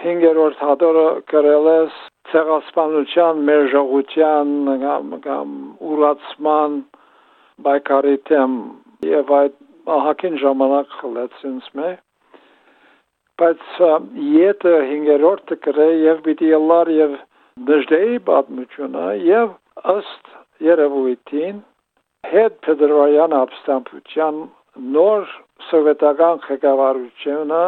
[0.02, 2.00] 5-րդ հատորը գրել ես
[2.32, 5.54] ցեղասպանության, մերժողության կամ կամ
[5.92, 6.80] ուրացման
[7.68, 8.58] բայկարի թեմ
[9.10, 9.56] եւ այդ
[9.98, 11.92] ահակին ժամանակ խլեց ինձ մե
[13.42, 13.64] բայց
[14.34, 17.16] յետը 5-րդը գրե եւ պիտի լար եւ
[17.56, 19.52] դժդեի պատմությունը եւ
[19.92, 20.32] ըստ
[20.66, 21.60] երևույթին
[22.32, 24.42] հետ Փետրոյան ապստամբության
[24.96, 25.30] նոր
[25.68, 27.62] սովետական ղեկավարությունը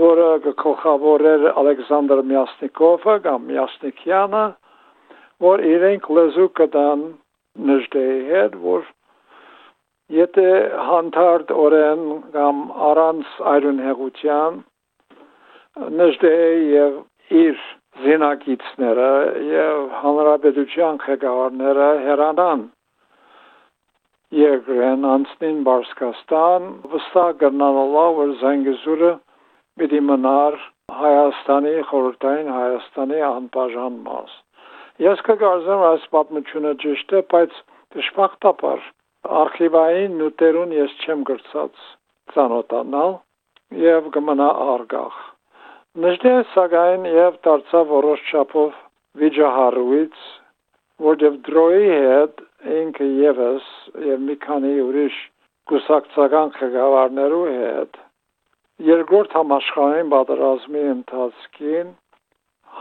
[0.00, 4.42] որը գլխավորեր Ալեքսանդր Միասնիկովը կամ Միասնիկյանը,
[5.46, 7.06] որ իրենք լեզու կտան
[7.70, 8.90] նժդեի հետ, որ
[10.18, 10.48] եթե
[10.90, 14.60] հանդարտ օրեն կամ առանց այրունհեղության
[16.02, 17.00] նժդեի եւ
[17.44, 17.64] իր
[18.02, 19.10] զինակիցները
[19.48, 22.62] եւ հանրապետության ղեկավարները հերանան
[24.34, 29.10] երկրեն անցնին Բարսկաստան վստահ գտնանալով որ Զանգեզուրը
[29.82, 30.56] պիտի մնար
[31.00, 34.34] Հայաստանի խորհրդային Հայաստանի անբաժան մաս։
[35.04, 37.60] Ես կգարձեմ այս պատմությունը ճիշտ է, բայց
[37.96, 38.88] դժբախտաբար
[39.44, 41.86] արխիվային նյութերուն ես չեմ գրծած
[42.34, 43.16] ցանոթանալ
[43.84, 45.22] եւ կմնա արգախ։
[46.02, 48.78] Նժդե սակայն եւ դարձավ որոշ չափով
[49.20, 50.16] վիճահարույց,
[51.06, 52.42] որտեղ դրոյի հետ
[52.78, 53.68] ինքը եւս
[54.06, 55.20] եւ մի քանի ուրիշ
[55.70, 58.02] կուսակցական խաղավարներու հետ
[58.90, 61.96] Երկրորդ համաշխարհային պատերազմի ընթացքին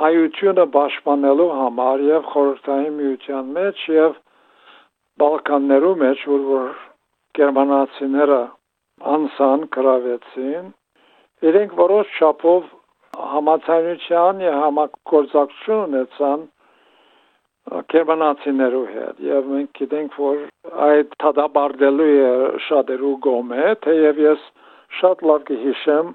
[0.02, 4.22] հայությունը պաշտպանելու համար եւ խորհրդային միության մեջ եւ
[5.22, 6.78] Բալկաններու մեջ որ որ
[7.38, 8.46] գերմանացիները
[9.18, 10.72] անսան կրավեցին
[11.52, 12.80] իրենք որոշ չափով
[13.34, 16.44] համացանության եւ համագործակցություն ունեցան
[17.94, 20.42] կերմանացիներու հետ եւ մենք գիտենք որ
[20.88, 22.34] այդ թադաբարդելու է
[22.68, 24.44] շատերու գոմե թեև ես
[25.00, 26.12] շատ լավ կհիշեմ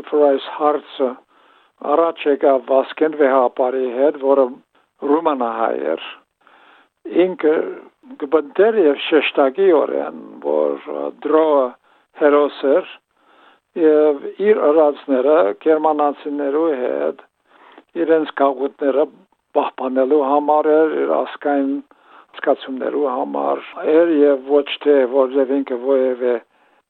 [0.00, 1.10] if այս հարցը
[1.92, 4.46] առաջ եկավ Վասկեն վեհապարի հետ որը
[5.12, 6.08] ռումանահայ էր
[7.26, 7.54] ինքը
[8.22, 10.90] գբնդեր եւ շեշտակի օրեն որ
[11.26, 11.46] դրո
[12.22, 12.92] հերոսեր
[13.78, 17.22] եւ իր արածները գերմանացիներու հետ
[18.02, 19.06] իրենց գաղութները
[19.56, 21.72] պահպանելու համար էր, իր ասկային
[22.40, 23.62] սկացումներու համար
[23.94, 26.34] էր եւ ոչ թե որևէ ինքը որևէ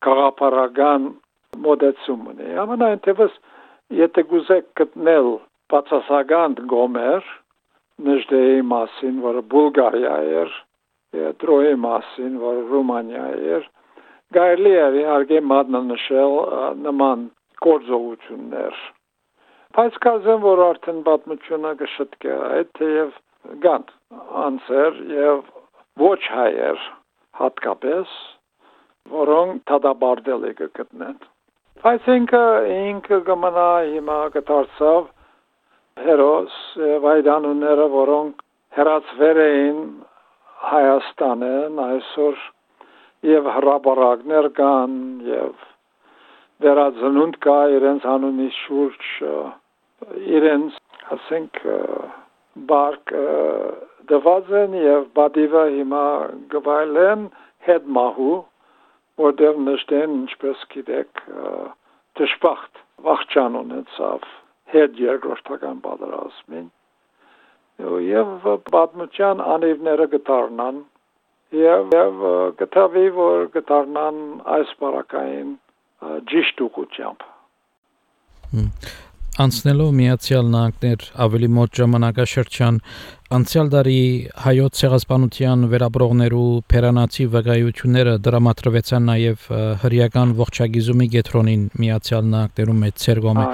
[0.06, 1.08] գաղափարական
[1.66, 3.38] մոդեցում ունի։ Ամենայն թևս
[4.02, 5.30] եթե գուզեք գտնել
[5.72, 7.30] բացասական գոմեր
[8.06, 10.54] նժդեի մասին, որը Բուլղարիա էր,
[11.42, 13.66] Տրոյի մասին, որը Ռումանիա էր,
[14.38, 16.40] գայլի է իհարկե մատնանշել
[16.88, 17.28] նման
[17.68, 18.82] գործողություններ
[19.72, 23.12] Բայց կազեմ, որ արդեն պատմությունը կշտկե այդ թեև
[23.62, 23.92] գանտ
[24.40, 25.38] անձեր եւ
[26.02, 26.82] ոչ հայեր
[27.40, 28.12] հատկապես,
[29.14, 31.16] որոնք թադաբարդել է կգտնեն։
[31.86, 32.42] Բայց ինքը
[32.74, 35.08] ինքը կմնա հիմա կդարձավ
[36.04, 38.44] հերոս եւ այդ անունները, որոնք
[38.76, 39.82] հերացվեր էին
[40.68, 42.44] Հայաստանեն այսօր
[43.26, 44.94] եւ հրաբարակներ կան
[45.28, 45.66] եւ
[46.62, 49.10] վերածնունդ կա իրենց անունի շուրջ
[50.38, 50.78] իրենց
[51.16, 51.60] ասենք
[52.72, 53.14] բարգ
[54.10, 56.04] դված են եւ բադիվա հիմա
[56.54, 57.24] գվայլեն
[57.68, 58.36] հետ մահու
[59.22, 61.24] որտեղ նշտեն ինչպես գիտեք
[62.20, 64.30] դժբախտ վախճան ունեցավ
[64.74, 66.70] հետ երկրորդական պատերազմին
[68.08, 70.82] եւ պատմության անիվները գտարնան
[71.52, 72.22] եւ եւ
[72.60, 74.20] գտավի որ գտարնան
[74.56, 75.50] այս բարակային
[76.32, 77.26] ճիշտ ուղությամբ
[79.40, 82.78] Անցնելով Միացյալ Նահանգներ ավելի մոտ ժամանակաշրջան
[83.32, 84.00] անցյալ տարի
[84.44, 89.46] հայոց ցեղասպանության վերաբրողներու փերանացի վկայությունները դրամատրվեցան նաև
[89.84, 93.46] հրյական ողջագիզումի գետրոնին Միացյալ Նահանգներում մեծ ցերգոմը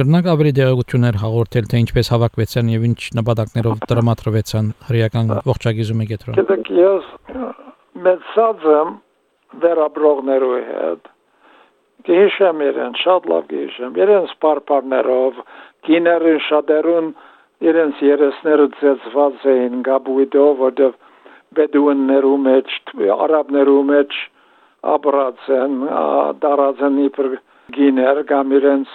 [0.00, 6.74] կրնակ ավելի դեղեցություններ հաղորդել թե ինչպես հավաքվեցան եւ ինչ նպատակներով դրամատրվեցան հրյական ողջագիզումի գետրոն Գիտեք
[6.80, 7.14] ես
[8.10, 8.92] մեծած եմ
[9.62, 11.10] վերաբրողներու հետ
[12.06, 15.40] Գիշեմ իրեն, շատ լավ գիշեմ։ Իրենց պարպարներով,
[15.88, 17.08] գիներին շատերուն
[17.70, 20.92] իրենց երեսները ծեծված էին գաբույդով, որտեղ
[21.58, 22.74] բեդուիններու մեջ,
[23.16, 24.18] արաբներու մեջ
[24.94, 25.76] ապրած են,
[26.44, 27.30] դարած են իբր
[27.76, 28.94] գիներ կամ իրենց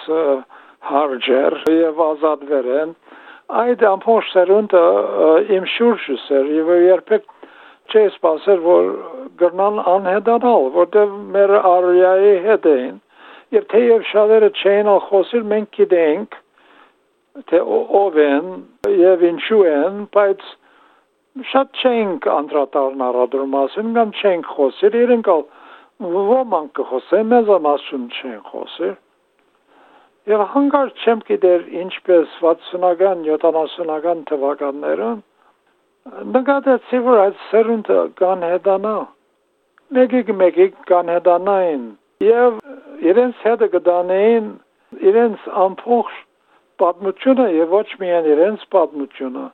[0.89, 2.95] հարջեր եւ ազատվեր են։
[3.61, 4.83] Այդ ամբողջ սերունդը
[5.55, 7.27] իմ շուրջս էր եւ երբեք
[7.91, 8.87] չի սպասել, որ
[9.39, 12.95] գրնան անհետանալ, որտեղ մեր արիայի հետ էին։
[13.55, 14.49] Եվ թեև շատերը
[14.93, 16.37] ալ խոսել, մենք գիտենք,
[17.51, 17.59] թե
[17.99, 18.47] ով են
[18.95, 20.45] եւ ինչու են, բայց
[21.51, 25.45] շատ չենք անդրադառն առադրում ասեն, կամ չենք խոսել, իրենք ալ
[26.15, 28.95] ոմանք կխոսեն, մեզամասուն չեն խոսել։
[30.31, 35.19] Եվ հանգար չեմ գիտեր ինչպես 60-ական, 70-ական թվականներում
[36.05, 38.97] նկատեցի, որ այդ սերունդը կանհետանա,
[39.97, 41.85] մեկիկ մեկիկ կանհետանային
[42.25, 42.59] եւ
[43.11, 44.51] իրենց հետը կդանեին
[45.11, 46.11] իրենց ամփոխ
[46.81, 49.45] պատմությունը եւ ոչ միայն իրենց պատմությունը,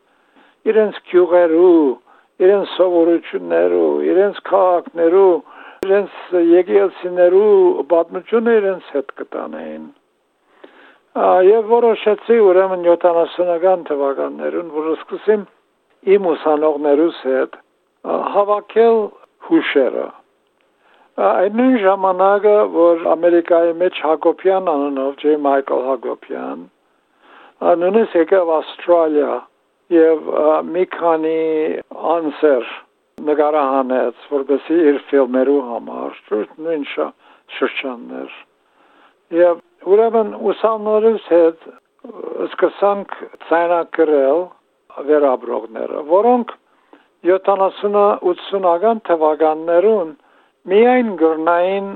[0.71, 1.85] իրենց քյուղերու,
[2.43, 5.33] իրենց սովորություններու, իրենց քաղաքներու,
[5.87, 6.19] իրենց
[6.51, 9.87] եկեղեցիներու պատմությունը իրենց հետ կտանեին։
[11.47, 15.47] Եվ որոշեցի ուրեմն 70-ական թվականներուն, որ սկսեմ
[16.01, 17.57] իմ ուսանողներուս հետ
[18.33, 18.99] հավաքել
[19.47, 20.05] հուշերը։
[21.21, 25.33] Այդ նույն ժամանակը, որ Ամերիկայի մեջ Հակոբյան անունով Ջ.
[25.45, 26.61] Մայքլ Հակոբյան,
[27.81, 29.33] նույնիսկ եկավ Ավստրալիա
[29.93, 30.31] եւ
[30.71, 31.41] մի քանի
[32.15, 32.71] անսեր
[33.27, 36.17] նկարահանեց, որպեսի իր ֆիլմերու համար,
[36.65, 36.87] նույն
[37.59, 38.39] շրջաններ։
[39.41, 39.61] Եւ
[39.91, 41.69] ուրեմն ուսանողներս հետ
[42.47, 43.13] սկսանք
[43.49, 44.41] ցայնակրել
[45.07, 46.53] վերաբրողները, որոնք
[47.27, 50.13] 70-80-ական թվականներուն
[50.71, 51.89] միայն գրնային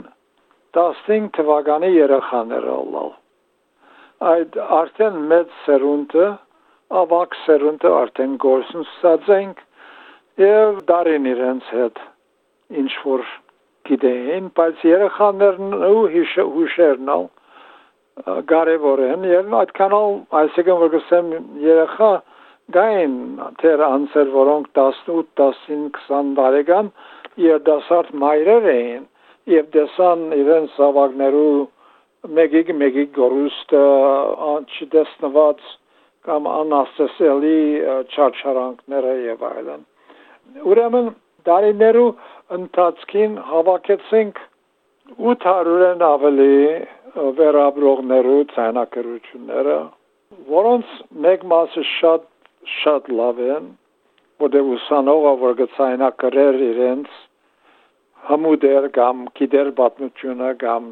[0.77, 3.13] 15 թվականի երեխաներ ալալ։
[4.31, 6.27] Այդ արդեն մեծ սերունդը,
[7.01, 9.63] ավակ սերունդը արդեն գործունեացած ենք
[10.41, 12.03] եւ դարին իրենց հետ
[12.81, 13.25] ինչ որ
[13.89, 17.27] գիտեին, բայց երեխաներն ու հուշերն ալ
[18.49, 21.31] կարևոր են եւ այդքանալ այսինքն որ գսեմ
[21.65, 22.11] երեխա
[22.73, 23.15] գային
[23.61, 26.91] թեր անցեր, որոնք 18, 15, 20 տարեկան
[27.45, 29.03] երդասարդ մայրեր էին
[29.53, 31.57] եւ դեսան իրենց զավակներու
[32.39, 33.83] մեկիկ մեկիկ գորուստը
[34.75, 35.67] չդեսնված
[36.25, 37.59] կամ անաստեսելի
[38.09, 39.85] չարչարանքները եւ այլն
[40.71, 41.13] ուրեմն
[41.49, 42.09] դարիներու
[42.57, 44.39] ընթացքին հավաքեցինք
[45.15, 46.55] 800-ն ավելի
[47.39, 49.75] վերաբրողներու ցանակրությունները,
[50.55, 52.25] որոնց մեկ մասը շատ
[52.73, 53.65] շատ լավ են,
[54.43, 57.17] որտեղ ուսանողը որ գցայնակրեր իրենց
[58.29, 60.87] համուդեր կամ գիտեր պատմությունը կամ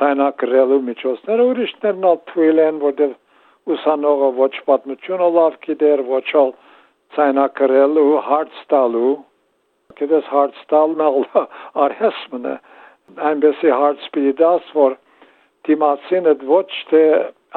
[0.00, 3.14] ցայնակրելու միջոցները ուրիշներն ալ թույլ են, որտեղ
[3.76, 6.52] ուսանողը ոչ պատմությունը լավ գիտեր, ոչ ալ
[7.16, 9.14] ցայնակրելու հարց տալու
[9.96, 11.02] Գիտես հարց տալն
[11.84, 12.54] արհեսմն է
[13.28, 14.96] այնպեսի հարց պիտի դաս որ
[15.68, 17.02] դիմացինը ոչ թե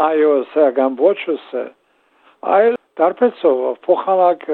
[0.06, 1.18] այո սա կամ ոչ
[1.50, 1.66] սա
[2.58, 4.46] այլ դարբեցով փոխանակ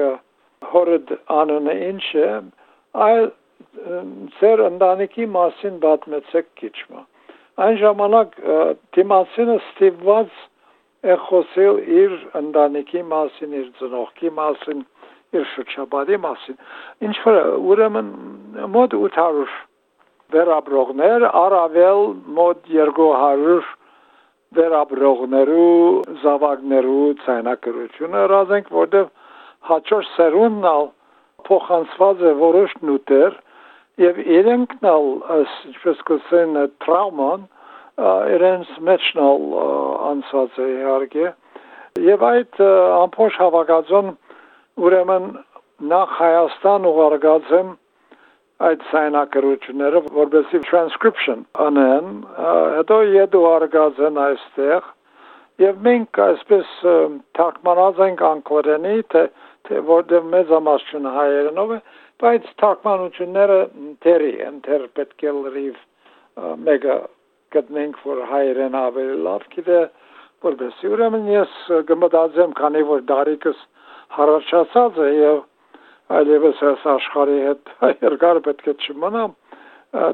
[0.72, 2.30] հորդ անունը ինչ է
[3.06, 3.28] այլ
[4.38, 7.02] ծեր ընտանիքի մասին պատմեցեք քիչմա
[7.66, 8.36] այն ժամանակ
[8.96, 10.40] դիմացինը ստիպված
[11.06, 14.82] է խոսել իր ընտանիքի մասին իր ծնողքի մասին
[15.36, 16.58] իր շրջապատի մասին
[17.08, 17.38] ինչ որ
[17.72, 18.10] ուրեմն
[18.76, 19.56] մոտ 800
[20.36, 22.02] վերաբրողներ առավել
[22.38, 23.72] մոտ 200
[24.56, 29.08] վերաբրողներու զավակներու ցայնակրությունը ռազենք որտեվ
[29.70, 30.86] հաջորդ սերունդն ալ
[31.48, 33.40] փոխանցված է որոշ նուտեր
[34.06, 35.08] եւ իրենքն ալ
[35.72, 37.48] ինչպես կսեն տրաուման
[38.36, 39.44] իրենց մեջնալ
[40.12, 41.26] անցած է իհարկե
[42.06, 44.14] եւ այդ ամփոփ հավաքածուն
[44.76, 45.28] Ուրեմն
[45.88, 47.68] նախ Հայաստան ուղարկած եմ
[48.64, 52.12] այդ ցայնակրությունները որբեսի transcription անեն
[52.76, 54.86] հետո յետո արգած են այստեղ
[55.62, 56.70] եւ մենք այսպես
[57.36, 59.24] թարգմանած ենք անգլերենի թե
[59.68, 61.78] թե որտեղ մեծամասնությունը հայերենով է
[62.22, 63.58] բայց թարգմանությունները
[64.06, 65.78] դերի են դեր պետք է լրիվ
[66.68, 66.96] մեգա
[67.56, 69.80] գտնենք որ հայերեն ավելի լավ գիտե
[70.46, 71.58] որբեսի ուրեմն ես
[71.90, 73.60] գմտածեմ քանի որ դարիքս
[74.16, 75.44] հարարչացած է եւ
[76.14, 77.72] այլևս այս աշխարհի հետ
[78.06, 79.32] երկար պետք է չմնամ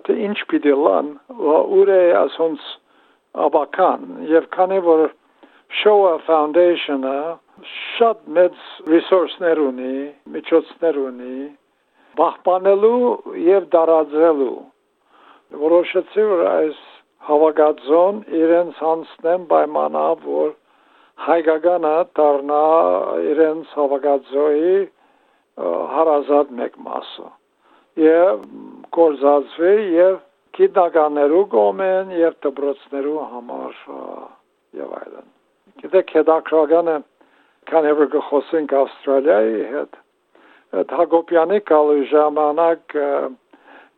[0.06, 1.10] թե ինչ պիտի լան
[1.78, 2.68] ուր է ասոնց
[3.46, 5.04] աբական եւ քանի որ
[5.80, 7.18] Showa Foundation-ը
[7.72, 8.56] շատ մեծ
[8.92, 9.94] resource-ներ ունի,
[10.34, 11.36] միջոցներ ունի,
[12.18, 13.12] բախպանելու
[13.46, 14.56] եւ դարաձելու
[15.62, 16.82] որոշեցի որ այս
[17.28, 20.50] հավաքածոն իրենց հանցնեն պայմանավ որ
[21.26, 22.62] հայկականը դառնա
[23.32, 24.76] իրենց հավաքածոյի
[25.60, 27.28] հարազատ մեկ մասը
[28.02, 28.44] եւ
[28.96, 30.14] կորզածվի եւ
[30.56, 33.76] գիտնականներու կողմեն եւ դպրոցներու համար
[34.80, 35.28] եւ այլն
[35.82, 36.96] գիտեք հետաքրագանը
[37.72, 40.00] քանի որ գխոսենք ավստրալիայի հետ
[40.72, 42.96] Հակոբյանի կալու ժամանակ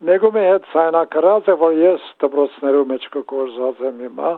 [0.08, 4.32] մեգում է հետ սայնակրած է որ ես դպրոցներու մեջ կորզած եմ հիմա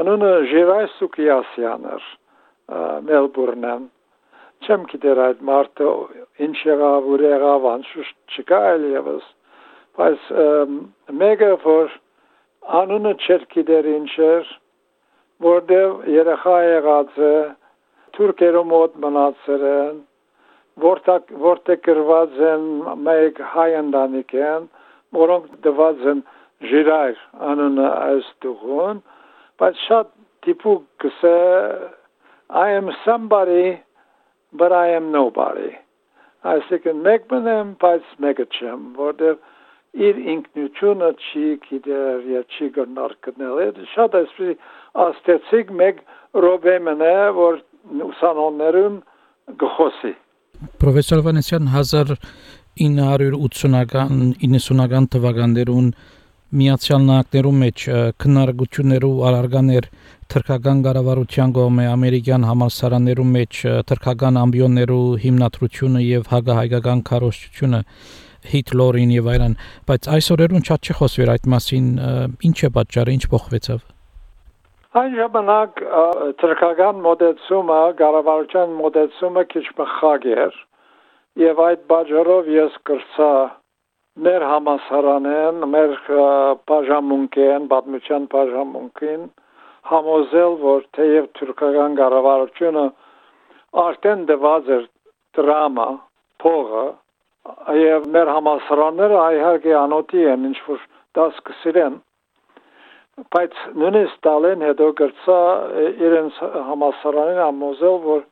[0.00, 2.10] Անունը Ժիրայ Սուկիասյան էր
[3.08, 3.88] Մելբուրնն
[4.66, 5.90] չեմ գիտեր այդ մարդը
[6.46, 9.28] ինչ եղավ ու եղավ անշուշտ չկա այլ եւս
[10.00, 10.26] բայց
[11.22, 11.94] մեկը որ
[12.80, 14.52] անունը չէր գիտեր ինչ էր
[15.46, 17.34] որտեղ երեխա եղած է
[18.16, 20.00] թուրքերու մոտ մնացել են
[20.86, 22.66] որտեղ որտեղ գրված են
[23.06, 24.68] մեկ հայ ընտանիք են
[25.20, 26.26] որոնք դված են
[26.72, 29.00] ժիրայր անունը այս տուղուն
[29.60, 30.12] but շատ
[30.44, 31.38] տիպուկ կսե
[32.50, 33.80] I am somebody
[34.52, 35.76] but I am nobody.
[36.40, 39.34] Այսինքն մեկ մնեմ բայց մեկը չեմ որտեղ
[40.06, 44.54] իր ինքնությունը չի գիտեր եւ չի գնար գնել այդ շատ էսպի
[45.04, 45.96] աստեցիկ մեկ
[46.44, 47.54] ռոբե մնա որ
[48.06, 48.96] ուսանողներուն
[49.62, 50.12] գխոսի
[50.80, 55.88] Պրոֆեսոր Վանեսյան 1980-ական 90-ական թվականներուն
[56.50, 57.82] Միացյալ Նահանգներու մեջ
[58.22, 59.84] քննարկություններու արարգաներ
[60.34, 63.60] թրքական կառավարության կողմէ ամերիկյան համալսարաններու մեջ
[63.90, 67.80] թրքական ամբիոններու հիմնադրությունը եւ հագահայկական քարոշչությունը
[68.50, 69.54] Հիտլորին եւ այլն,
[69.90, 71.88] բայց այսօրերուն շատ չի խոսվեր այդ մասին,
[72.50, 73.80] ինչ է պատճառը, ինչ փոխվեցավ։
[75.00, 75.82] Այն ժամանակ
[76.40, 80.56] թրքական մոդեցումը, կառավարության մոդեցումը քիչ մխագ էր
[81.44, 83.34] եւ այդ բաժարով ես կրծա
[84.18, 85.92] մեր համասարանեն, մեր
[86.66, 89.28] բաժամունքեն, պատմության բաժամունքին
[89.90, 92.84] համոզել, որ թեև թուրքական կառավարությունը
[93.84, 94.84] արդեն դված էր
[95.38, 95.88] դրամա,
[96.42, 96.86] փողը,
[97.80, 100.82] եւ մեր համասարանները իհարկե անոտի են, ինչ որ
[101.18, 102.00] դաս կսիրեն,
[103.34, 105.40] բայց նույնիսկ տալեն հետո գրծա
[106.08, 108.26] իրենց համասարանին ամոզել, որ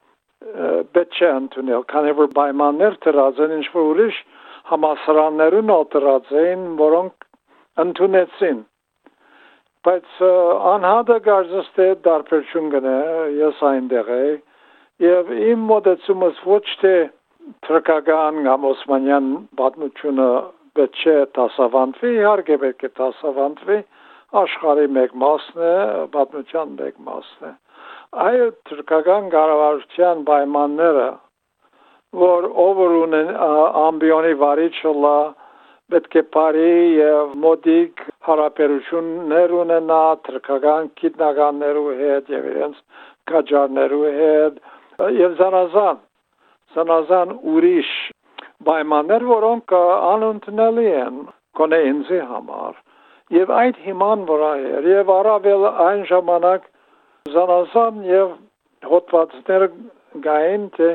[0.96, 4.20] պետք չէ ընդունել, քանի որ պայմաններ դրած են ինչ որ ուրիշ
[4.72, 7.28] համասարաններուն ալտրած էին, որոնք
[7.84, 8.60] ընդունեցին։
[9.88, 10.20] Բայց
[10.74, 12.98] անհատը կարծես թե դարբերություն գնե,
[13.38, 14.36] ես այնտեղ եի,
[14.98, 16.92] Եվ իմ մոտեցումս ոչ թե
[17.66, 19.28] թրկական կամ օսմանյան
[19.60, 20.24] պատմությունը
[20.78, 23.76] պետք է դասավանդվի, իհարկե պետք է դասավանդվի,
[24.42, 25.76] աշխարհի մեկ մասն է,
[26.16, 27.52] պատմության մեկ մասն է։
[28.26, 31.06] Այլ թրկական կառավարության պայմանները,
[32.16, 33.30] որ ով ունեն
[33.84, 34.92] ամբիոնի վարիչը
[35.92, 42.82] պետք է բարի եւ մոդիկ հարաբերություններ ունենա թրկական գիտնականներու հետ եւ իրենց
[43.32, 44.58] կաջարներու հետ
[45.20, 46.02] եւ զանազան
[46.76, 47.92] զանազան ուրիշ
[48.68, 51.18] պայմաններ, որոնք անընդունելի են
[51.58, 52.76] կոնե ինձի համար
[53.38, 56.68] եւ այդ հիման վրա էր եւ առավել այն ժամանակ
[57.34, 58.36] զանազան եւ
[58.92, 59.64] հոդվածներ
[60.28, 60.90] գային թե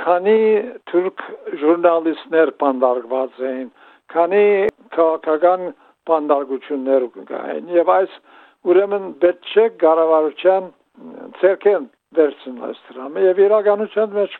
[0.00, 0.40] քանի
[0.90, 1.22] թուրք
[1.62, 3.70] ժուրնալիստներ բանդարգված էին
[4.14, 4.44] քանի
[4.96, 5.64] քաղաքական
[6.10, 8.14] բանդարգություններ կային եւ այս
[8.70, 10.70] ուրեմն պետք չէ կառավարության
[11.40, 14.38] ցերկեն վերցնել դրամը եւ իրականության մեջ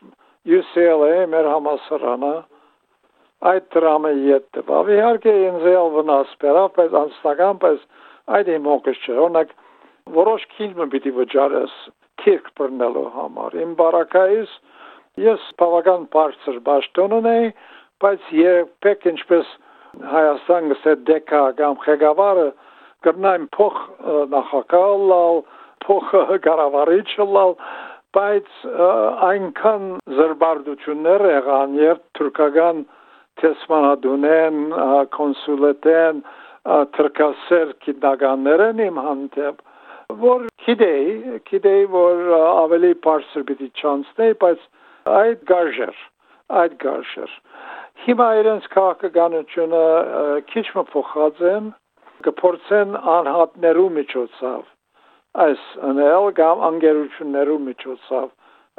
[0.59, 2.33] UCLA մեր համասարանը
[3.51, 7.87] այդ դրամը յետտվավ իհարկե ինձ էլ վնաս բերավ բայց անստական բայց
[8.39, 9.55] այդ իմոկս չէ օրինակ
[10.17, 11.77] որոշ քիլմը պիտի վճարես
[12.25, 14.59] քիրք բռնելու համար իմ բարակայից
[15.19, 17.51] ես բավական բարձր ճաշտոն ունեի
[18.05, 19.53] բայց երբեք ինչպես
[20.11, 22.49] Հայաստան գսե դեկա կամ խեգավարը
[23.07, 23.79] կրնային փոխ
[24.35, 25.41] նախակալ լալ
[25.85, 26.13] փոխ
[26.47, 27.55] կառավարիչ լալ
[28.17, 28.49] բայց
[29.31, 29.89] այնքան
[30.21, 32.85] զրբարդություններ եղան եւ թուրքական
[33.43, 34.63] տեսմանադունեն
[35.17, 36.23] կոնսուլետեն
[36.97, 39.63] թրկասեր գիտականներն իմ հանդեպ
[40.25, 44.67] որ գիտեի գիտեի որ ավելի բարձր պիտի չանցնեի բայց
[45.19, 46.01] այդ գարժեր
[46.63, 47.37] այդ գարժեր
[48.01, 49.81] Հիմա իրենց քաղաքականությունը
[50.51, 51.67] քիչ փոխած են,
[52.25, 54.63] կփորձեն անհատներու միջոցով
[55.45, 58.29] այս անել կամ անգերություններու միջոցով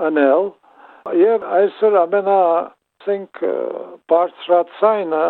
[0.07, 0.49] անել
[1.21, 2.39] եւ այսօր ամենա
[3.05, 3.43] think
[4.11, 5.25] բարձրացայինը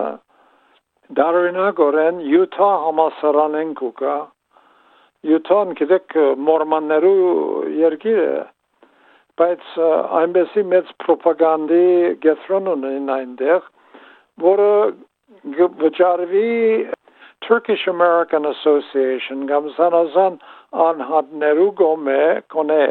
[1.20, 4.16] դարվինագորեն յուտա համասարանեն կուկա
[5.32, 6.18] յուտան գիտեք
[6.50, 7.16] մորմաններու
[7.82, 8.34] երկիր է
[9.40, 9.68] բայց
[10.22, 11.86] այնպեսի մեծ ռոպագանդի
[12.26, 13.70] գետրոն ունեն այնտեղ
[14.46, 14.72] որը
[15.82, 16.50] վճարվի
[17.48, 20.36] Turkish American Association կամ զանազան
[20.88, 22.20] անհատներու գոմե
[22.54, 22.84] կոնե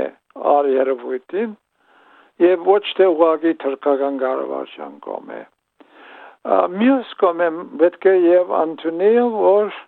[0.54, 1.52] արերվույթին
[2.46, 5.40] եւ ոչ թե ուղագի թրկական կառավարության կողմէ
[6.80, 7.48] մյուս կողմէ
[7.84, 9.80] պետք է եւ անտունել որ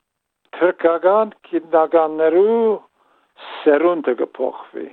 [0.59, 2.64] թրկական գիտնականներու
[3.50, 4.88] սերունդը կփոխվի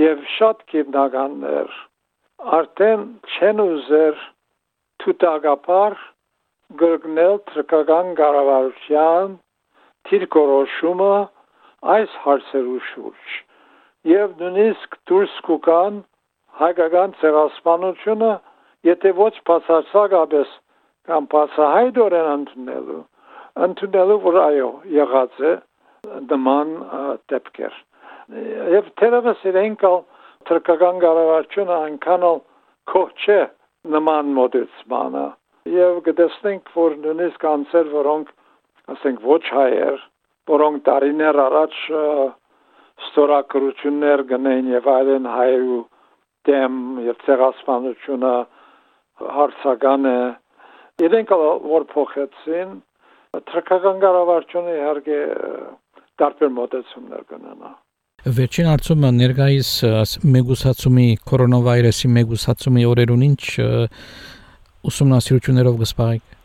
[0.00, 1.72] եւ շատ գիտնականներ
[2.58, 4.22] արդեն չեն ուզեր
[5.02, 5.96] թութակապար
[6.80, 9.34] գրգնել թրկական կառավարության
[10.08, 11.12] թիրքորոշումը
[11.96, 13.36] այս հարցերու շուրջ
[14.12, 16.00] եւ նույնիսկ դուրս կուկան
[16.62, 18.32] հայկական ցեղասպանությունը
[18.88, 20.58] եթե ոչ բացարձակապես
[21.10, 23.00] կամ բացահայտորեն ընդունելու
[23.68, 25.54] ընդունելու որ այո եղած է
[26.32, 26.76] դման
[27.32, 27.80] դեպքեր
[28.72, 29.84] եւ թերևս իրենք
[30.48, 32.26] թրկական կառավարությունը այնքան
[32.92, 33.40] կող չէ
[33.94, 35.26] նման մոդեցմանը
[35.72, 38.32] եւ կտեսնենք որ նույնիսկ անձեր որոնք
[38.94, 40.00] ասենք ոչ հայեր
[40.52, 41.76] որոնք տարիներ առաջ
[43.08, 45.80] ստորակրություններ գնային եւ այլն հայու
[46.48, 48.34] դեմ եւ ցեղասպանությունը
[49.38, 50.18] հարցական է
[51.06, 51.36] իրենք
[51.74, 52.74] որ փոխեցին
[53.52, 55.20] թրկական կառավարությունը իհարկե
[56.22, 57.72] տարբեր մոտեցումներ կունենա
[58.22, 59.68] Վերջին հարցումը ներկայիս
[60.30, 63.42] մեգուսացումի կորոնավիրուսի մեգուսացումի օրերուն ինչ
[64.90, 66.36] ուսումնասիրություններով գսպարեք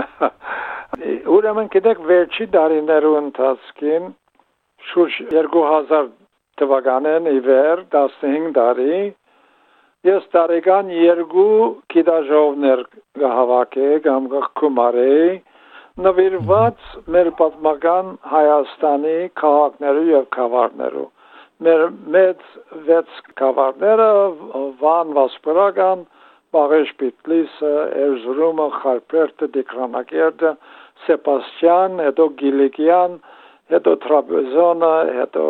[1.36, 4.08] Ուրեմն գիտեք վերջի դարիներու ընթացքին
[4.92, 6.08] շուրջ 2000
[6.62, 9.00] թվականին ի վեր 15 տարի
[10.08, 11.50] ես տարեկան երկու
[11.92, 12.86] գիտաժողովներ
[13.20, 15.28] գահավաքի կամ գկումարեի
[16.04, 21.04] նվիրված մեր պատմական Հայաստանի քաղաքներու եւ քաղաքներու
[21.64, 21.84] մեր
[22.14, 22.42] մեծ
[22.88, 24.08] վեց քաղաքները
[24.80, 26.02] Վան, Վասպուրական,
[26.52, 27.70] Բաղեշ Պիտլիսը,
[28.06, 30.50] Էրզրումը, Խարպերտը, Դիկրանակերտը,
[31.06, 33.14] Սեբաստիան, հետո Գիլիկյան,
[33.72, 35.46] հետո Տրապեզոնը, հետո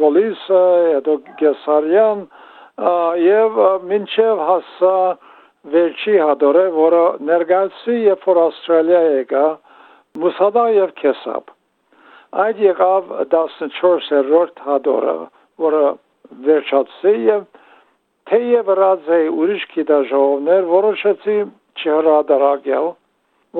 [0.00, 0.60] Պոլիսը,
[0.98, 2.20] հետո Գեսարյան
[3.24, 3.56] եւ
[3.94, 4.98] մինչեւ հասա
[5.72, 9.46] վերջի հադորը, որը ներկայացի երբ որ Ավստրալիա եկա,
[10.18, 11.52] Մուսադա եւ Քեսապ։
[12.44, 15.16] Այդ եղավ 14-րդ հադորը,
[15.64, 15.82] որը
[16.48, 17.44] վերջացի եւ
[18.30, 21.36] թեև ռազեի ուրիշ գիտաժողովներ որոշեցի
[21.78, 22.88] չհրադարակել,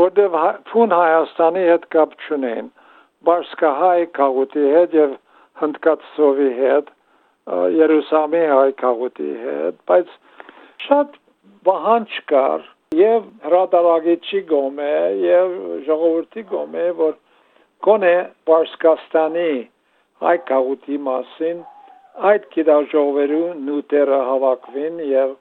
[0.03, 0.37] որտեղ
[0.73, 2.69] ֆուն Հայաստանի հետ կապ չունեն,
[3.29, 5.15] բարսկահայ քաղուտի հետ եւ
[5.63, 6.91] հնդկացովի հետ
[7.79, 10.11] Երուսաղեմի հայկաղուտի հետ, բայց
[10.85, 11.17] շատ
[11.69, 12.67] վահանջ կար
[12.97, 15.51] եւ հրադարագիչի գոմե եւ
[15.89, 17.17] ժողովրդի գոմե որ
[17.87, 18.15] կոնե
[18.49, 19.51] Պարսկաստանի
[20.25, 21.61] հայկաղուտի մասին
[22.31, 25.37] այդ գիտաժողովերու նուտերը հավաքվին եւ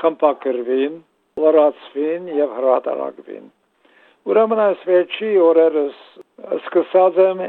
[0.00, 0.98] խմբակրվին,
[1.44, 3.46] լրացվին եւ հրադարագվին։
[4.28, 6.02] Ուրեմն այս վերջի օրերս
[6.58, 7.42] սկսած եմ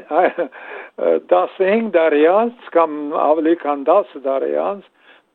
[1.34, 4.88] 15 տարի անց կամ ավելի քան 10 տարի անց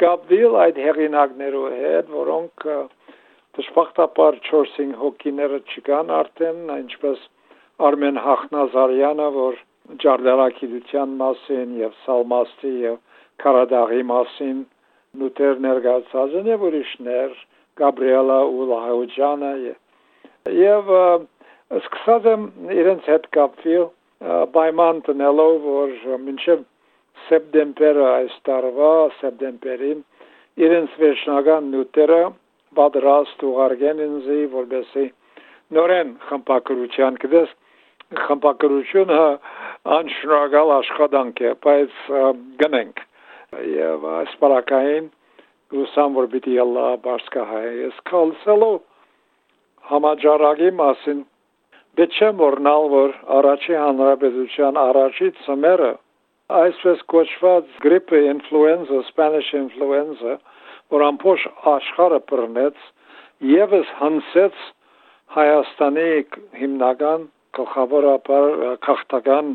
[0.05, 2.69] կապվել այդ հեղինակներու հետ, որոնք
[3.55, 7.25] դժբախտաբար 4-5 հոգիները չկան արդեն, ինչպես
[7.89, 9.59] Արմեն Հախնազարյանը, որ
[10.05, 12.99] ջարդարակիդության մասին եւ Սալմաստի եւ
[13.45, 14.61] Կարադաղի մասին
[15.23, 17.35] նուտեր ներկայացած են եւ ուրիշներ,
[17.81, 19.53] Գաբրիելա Ուլահոջանը
[20.61, 20.93] եւ
[21.81, 22.47] սկսած եմ
[22.79, 23.85] իրենց հետ կապվել
[24.55, 26.65] պայման տնելով, որ մինչև
[27.29, 30.01] սեպտեմբերը այս տարվա սեպտեմբերին
[30.65, 32.23] իրենց վերջնական նյութերը
[32.79, 35.05] պատրաստ ուղարկեն ինձի, որբեսի
[35.79, 37.53] նորեն խմբակրության կդես
[38.25, 39.21] խմբակրությունը
[39.99, 42.01] անշնորհակալ աշխատանք է, բայց
[42.63, 43.05] գնենք
[43.75, 45.13] եւ այս բարակային
[45.75, 48.83] գուսամ որ պիտի ալլա բարսկահայ ես կալսելով
[49.93, 51.23] համաճարակի մասին
[51.99, 55.91] Դե մորնալ որ առաջի հանրապետության առաջի ծմերը
[56.61, 60.35] այսպես կոչված գրիպը ինֆլուենզա, Spanish influenza,
[60.95, 62.83] որ ամբողջ աշխարհը բռնեց,
[63.55, 64.65] եւս հնսեց
[65.35, 66.11] Հայաստանի
[66.61, 67.25] հիմնական
[67.59, 68.45] գլխավորապար
[68.87, 69.55] քաղաքական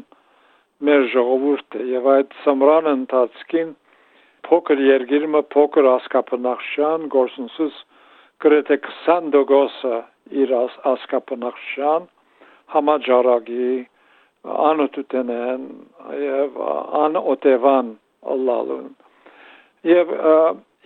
[0.87, 3.71] մեր ժողովուրդը եւ այդ սմրան ընթացքին
[4.47, 7.79] փոքր երգիրը փոքր ասկապնախշան գործընսուս
[8.45, 10.53] գրեթե 20% իր
[10.93, 12.07] ասկապնախշան
[12.75, 13.69] համաճարակի
[14.69, 15.67] անօտուտենեն
[16.23, 16.59] եւ
[17.03, 17.91] անօտևան
[18.35, 18.89] ըլլալուն
[19.89, 20.15] եւ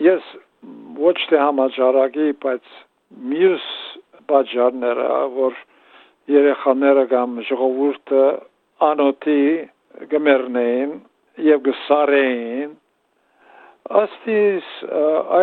[0.01, 0.29] ես
[1.03, 2.71] ոչ թե համաճարակի բայց
[3.33, 3.67] մյուս
[4.31, 5.59] բաժարները որ
[6.33, 8.23] երեխաները կամ ժողովուրդը
[8.89, 9.43] անօտի
[10.15, 10.95] գմերնեն
[11.49, 12.73] եւ գսարեն
[14.01, 14.73] աստիս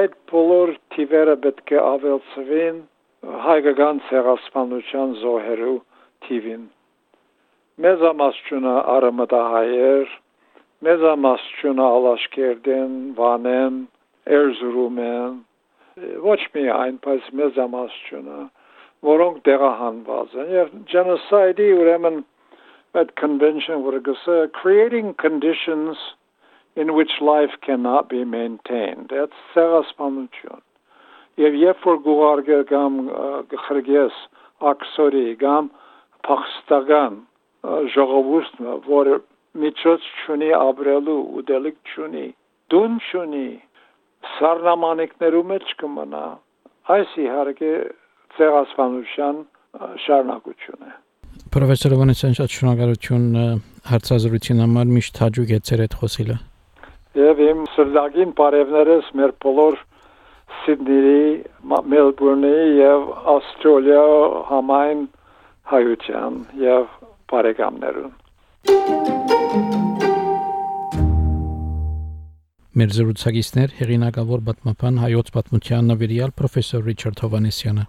[0.00, 2.82] այդ բոլոր թիվերը պետք է ավելցվեն
[3.46, 5.78] հայկական ցեղասպանության զոհերու
[6.26, 6.68] թիվին
[7.80, 10.10] մեզամասչունը արմատահայեր,
[10.84, 13.78] մեզամասչունը ալաշկերդեն, վանեն,
[14.38, 15.38] Էրզրումեն,
[16.24, 18.40] ոչ միայն, բայց մեզամասչունը,
[19.10, 22.20] որոնք տեղահանված են եւ genocide-ի ուրեմն
[22.92, 25.96] that convention would say creating conditions
[26.76, 29.10] in which life cannot be maintained.
[29.10, 30.62] That's սեղասպանություն։
[31.40, 32.96] Եվ երբ որ գուղարգը կամ
[33.52, 34.16] գխրգես
[34.70, 35.70] աքսորի կամ
[36.26, 37.18] փախստական
[37.94, 39.16] ժողովուրդը, որը
[39.62, 42.26] միջոց չունի ապրելու, ուտելիք չունի,
[42.74, 43.48] դուն չունի,
[44.36, 46.24] սառնամանիքներու մեջ կմնա։
[46.94, 47.72] Այս իհարկե
[48.36, 49.36] ցեղասպանության
[50.04, 50.92] շարունակություն է։
[51.54, 53.26] Պրոֆեսոր Վանեսյան շատ շնորհակալություն
[53.90, 56.36] հարցազրույցին համար միշտ հաջող է ծեր այդ խոսիլը։
[57.20, 59.78] Եվ իմ սրտագին բարևներս մեր բոլոր
[60.60, 61.26] Սիդնեի,
[61.94, 64.06] Մելբուրնի եւ Ավստրալիա
[64.50, 65.04] համայն
[65.72, 66.90] հայության եւ
[67.32, 68.12] բարեկամներուն։
[72.80, 77.84] Մեր զրուցակիցներ հեղինակավոր պատմապան հայոց պատմության նվիրյալ պրոֆեսոր Ռիչարդ Հովանեսյանը։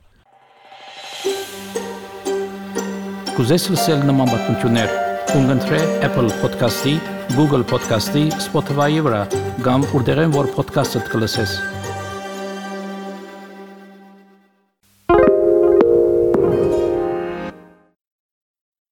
[3.38, 4.96] Կուզես լսել նման պատմություններ,
[5.32, 6.98] կընտրե Apple Podcast-ի,
[7.38, 9.22] Google Podcast-ի, Spotify-ի վրա,
[9.64, 11.56] կամ որտեղեն որ podcast-ը կլսես։